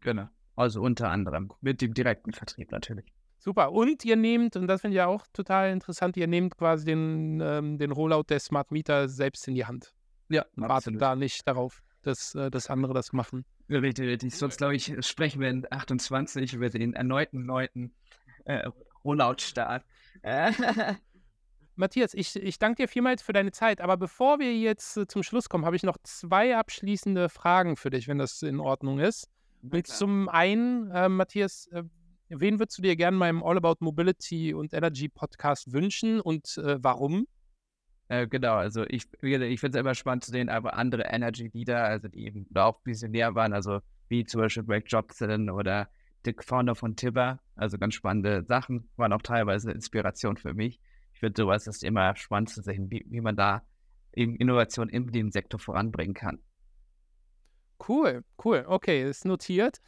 Genau. 0.00 0.28
Also 0.56 0.82
unter 0.82 1.10
anderem 1.10 1.50
mit 1.60 1.80
dem 1.80 1.94
direkten 1.94 2.32
Vertrieb 2.32 2.70
natürlich. 2.70 3.06
Super. 3.38 3.72
Und 3.72 4.04
ihr 4.04 4.16
nehmt, 4.16 4.54
und 4.56 4.66
das 4.66 4.82
finde 4.82 4.94
ich 4.94 4.98
ja 4.98 5.06
auch 5.06 5.26
total 5.32 5.72
interessant, 5.72 6.16
ihr 6.16 6.26
nehmt 6.26 6.56
quasi 6.56 6.84
den, 6.84 7.40
ähm, 7.40 7.78
den 7.78 7.90
Rollout 7.90 8.24
der 8.28 8.38
Smart 8.38 8.70
Meter 8.70 9.08
selbst 9.08 9.48
in 9.48 9.54
die 9.54 9.64
Hand. 9.64 9.94
Ja, 10.30 10.46
wartet 10.56 11.00
da 11.00 11.16
nicht 11.16 11.46
darauf, 11.46 11.82
dass, 12.02 12.34
äh, 12.34 12.50
dass 12.50 12.70
andere 12.70 12.94
das 12.94 13.12
machen. 13.12 13.44
Richtig, 13.68 14.08
richtig. 14.08 14.34
Sonst, 14.34 14.58
glaube 14.58 14.74
ich, 14.74 14.94
sprechen 15.06 15.40
wir 15.40 15.50
in 15.50 15.66
28 15.70 16.54
über 16.54 16.70
den 16.70 16.94
erneuten 16.94 17.44
neunten 17.44 17.92
äh, 18.44 18.68
Rollout-Start. 19.04 19.84
Matthias, 21.76 22.14
ich, 22.14 22.36
ich 22.36 22.58
danke 22.58 22.82
dir 22.82 22.88
vielmals 22.88 23.22
für 23.22 23.32
deine 23.32 23.52
Zeit. 23.52 23.80
Aber 23.80 23.96
bevor 23.96 24.38
wir 24.38 24.56
jetzt 24.56 24.96
äh, 24.96 25.06
zum 25.06 25.22
Schluss 25.22 25.48
kommen, 25.48 25.64
habe 25.64 25.76
ich 25.76 25.82
noch 25.82 25.96
zwei 26.02 26.56
abschließende 26.56 27.28
Fragen 27.28 27.76
für 27.76 27.90
dich, 27.90 28.06
wenn 28.06 28.18
das 28.18 28.42
in 28.42 28.60
Ordnung 28.60 28.98
ist. 28.98 29.28
Zum 29.84 30.28
einen, 30.28 30.90
äh, 30.90 31.08
Matthias, 31.08 31.66
äh, 31.68 31.82
wen 32.28 32.58
würdest 32.58 32.78
du 32.78 32.82
dir 32.82 32.96
gerne 32.96 33.16
meinem 33.16 33.42
All 33.42 33.56
About 33.56 33.76
Mobility 33.80 34.54
und 34.54 34.72
Energy 34.72 35.08
Podcast 35.08 35.72
wünschen 35.72 36.20
und 36.20 36.56
äh, 36.58 36.78
warum? 36.80 37.26
Äh, 38.10 38.26
genau, 38.26 38.54
also 38.56 38.84
ich, 38.88 39.04
ich 39.22 39.60
finde 39.60 39.78
es 39.78 39.80
immer 39.80 39.94
spannend 39.94 40.24
zu 40.24 40.32
sehen, 40.32 40.48
aber 40.48 40.74
andere 40.74 41.04
Energy 41.04 41.48
Leader, 41.54 41.84
also 41.84 42.08
die 42.08 42.26
eben 42.26 42.44
auch 42.56 42.80
visionär 42.84 43.36
waren, 43.36 43.52
also 43.52 43.78
wie 44.08 44.24
zum 44.24 44.40
Beispiel 44.40 44.64
Greg 44.64 44.86
Jobson 44.88 45.48
oder 45.48 45.88
Dick 46.26 46.42
Founder 46.42 46.74
von 46.74 46.96
Tibber, 46.96 47.38
also 47.54 47.78
ganz 47.78 47.94
spannende 47.94 48.42
Sachen, 48.42 48.88
waren 48.96 49.12
auch 49.12 49.22
teilweise 49.22 49.70
Inspiration 49.70 50.36
für 50.36 50.54
mich. 50.54 50.80
Ich 51.14 51.20
finde 51.20 51.40
sowas 51.40 51.68
ist 51.68 51.84
immer 51.84 52.16
spannend 52.16 52.50
zu 52.50 52.62
sehen, 52.62 52.90
wie, 52.90 53.06
wie 53.08 53.20
man 53.20 53.36
da 53.36 53.62
eben 54.12 54.34
Innovation 54.34 54.88
in 54.88 55.06
dem 55.12 55.30
Sektor 55.30 55.60
voranbringen 55.60 56.14
kann. 56.14 56.40
Cool, 57.88 58.24
cool. 58.44 58.64
Okay, 58.66 59.08
ist 59.08 59.24
notiert. 59.24 59.80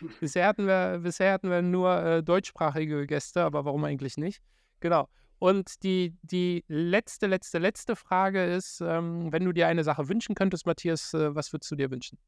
bisher, 0.20 0.48
hatten 0.48 0.66
wir, 0.66 0.98
bisher 0.98 1.34
hatten 1.34 1.48
wir 1.48 1.62
nur 1.62 1.96
äh, 2.02 2.22
deutschsprachige 2.24 3.06
Gäste, 3.06 3.44
aber 3.44 3.64
warum 3.64 3.84
eigentlich 3.84 4.16
nicht? 4.16 4.42
Genau. 4.80 5.08
Und 5.38 5.82
die, 5.82 6.16
die 6.22 6.64
letzte, 6.68 7.26
letzte, 7.26 7.58
letzte 7.58 7.94
Frage 7.94 8.44
ist, 8.44 8.80
ähm, 8.80 9.30
wenn 9.32 9.44
du 9.44 9.52
dir 9.52 9.68
eine 9.68 9.84
Sache 9.84 10.08
wünschen 10.08 10.34
könntest, 10.34 10.66
Matthias, 10.66 11.12
äh, 11.12 11.34
was 11.34 11.52
würdest 11.52 11.70
du 11.70 11.76
dir 11.76 11.90
wünschen? 11.90 12.18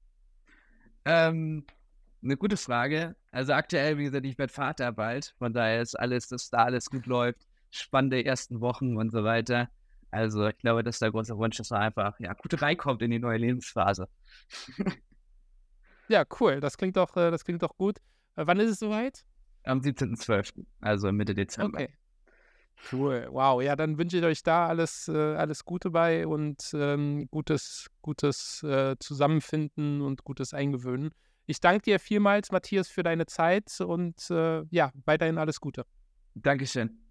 Ähm, 1.04 1.64
eine 2.22 2.36
gute 2.36 2.56
Frage. 2.56 3.16
Also 3.30 3.54
aktuell, 3.54 3.96
wie 3.96 4.04
gesagt, 4.04 4.26
ich 4.26 4.36
werde 4.36 4.52
Vater 4.52 4.92
bald. 4.92 5.34
Von 5.38 5.54
daher 5.54 5.80
ist 5.80 5.98
alles, 5.98 6.28
dass 6.28 6.50
da 6.50 6.64
alles 6.64 6.90
gut 6.90 7.06
läuft. 7.06 7.46
Spannende 7.70 8.24
ersten 8.24 8.60
Wochen 8.60 8.96
und 8.96 9.10
so 9.10 9.24
weiter. 9.24 9.70
Also 10.10 10.46
ich 10.46 10.58
glaube, 10.58 10.82
dass 10.82 10.98
der 10.98 11.10
große 11.10 11.36
Wunsch 11.36 11.60
ist 11.60 11.72
einfach, 11.72 12.18
ja, 12.18 12.32
gut 12.32 12.60
reinkommt 12.60 13.02
in 13.02 13.10
die 13.10 13.18
neue 13.18 13.38
Lebensphase. 13.38 14.08
ja, 16.08 16.24
cool. 16.40 16.60
Das 16.60 16.76
klingt 16.76 16.96
doch, 16.96 17.14
äh, 17.16 17.30
das 17.30 17.44
klingt 17.44 17.62
doch 17.62 17.76
gut. 17.76 17.98
Äh, 18.36 18.46
wann 18.46 18.58
ist 18.60 18.70
es 18.70 18.78
soweit? 18.78 19.24
Am 19.64 19.80
17.12., 19.80 20.64
also 20.80 21.12
Mitte 21.12 21.34
Dezember. 21.34 21.80
Okay. 21.80 21.97
Cool, 22.90 23.28
wow. 23.30 23.60
Ja, 23.62 23.76
dann 23.76 23.98
wünsche 23.98 24.18
ich 24.18 24.24
euch 24.24 24.42
da 24.42 24.68
alles, 24.68 25.08
äh, 25.08 25.16
alles 25.16 25.64
Gute 25.64 25.90
bei 25.90 26.26
und 26.26 26.70
ähm, 26.74 27.28
gutes, 27.30 27.88
gutes 28.02 28.62
äh, 28.62 28.96
Zusammenfinden 28.98 30.00
und 30.00 30.24
gutes 30.24 30.54
Eingewöhnen. 30.54 31.10
Ich 31.46 31.60
danke 31.60 31.82
dir 31.82 31.98
vielmals, 31.98 32.52
Matthias, 32.52 32.88
für 32.88 33.02
deine 33.02 33.26
Zeit 33.26 33.80
und 33.80 34.30
äh, 34.30 34.64
ja, 34.70 34.92
weiterhin 35.04 35.38
alles 35.38 35.60
Gute. 35.60 35.84
Dankeschön. 36.34 37.07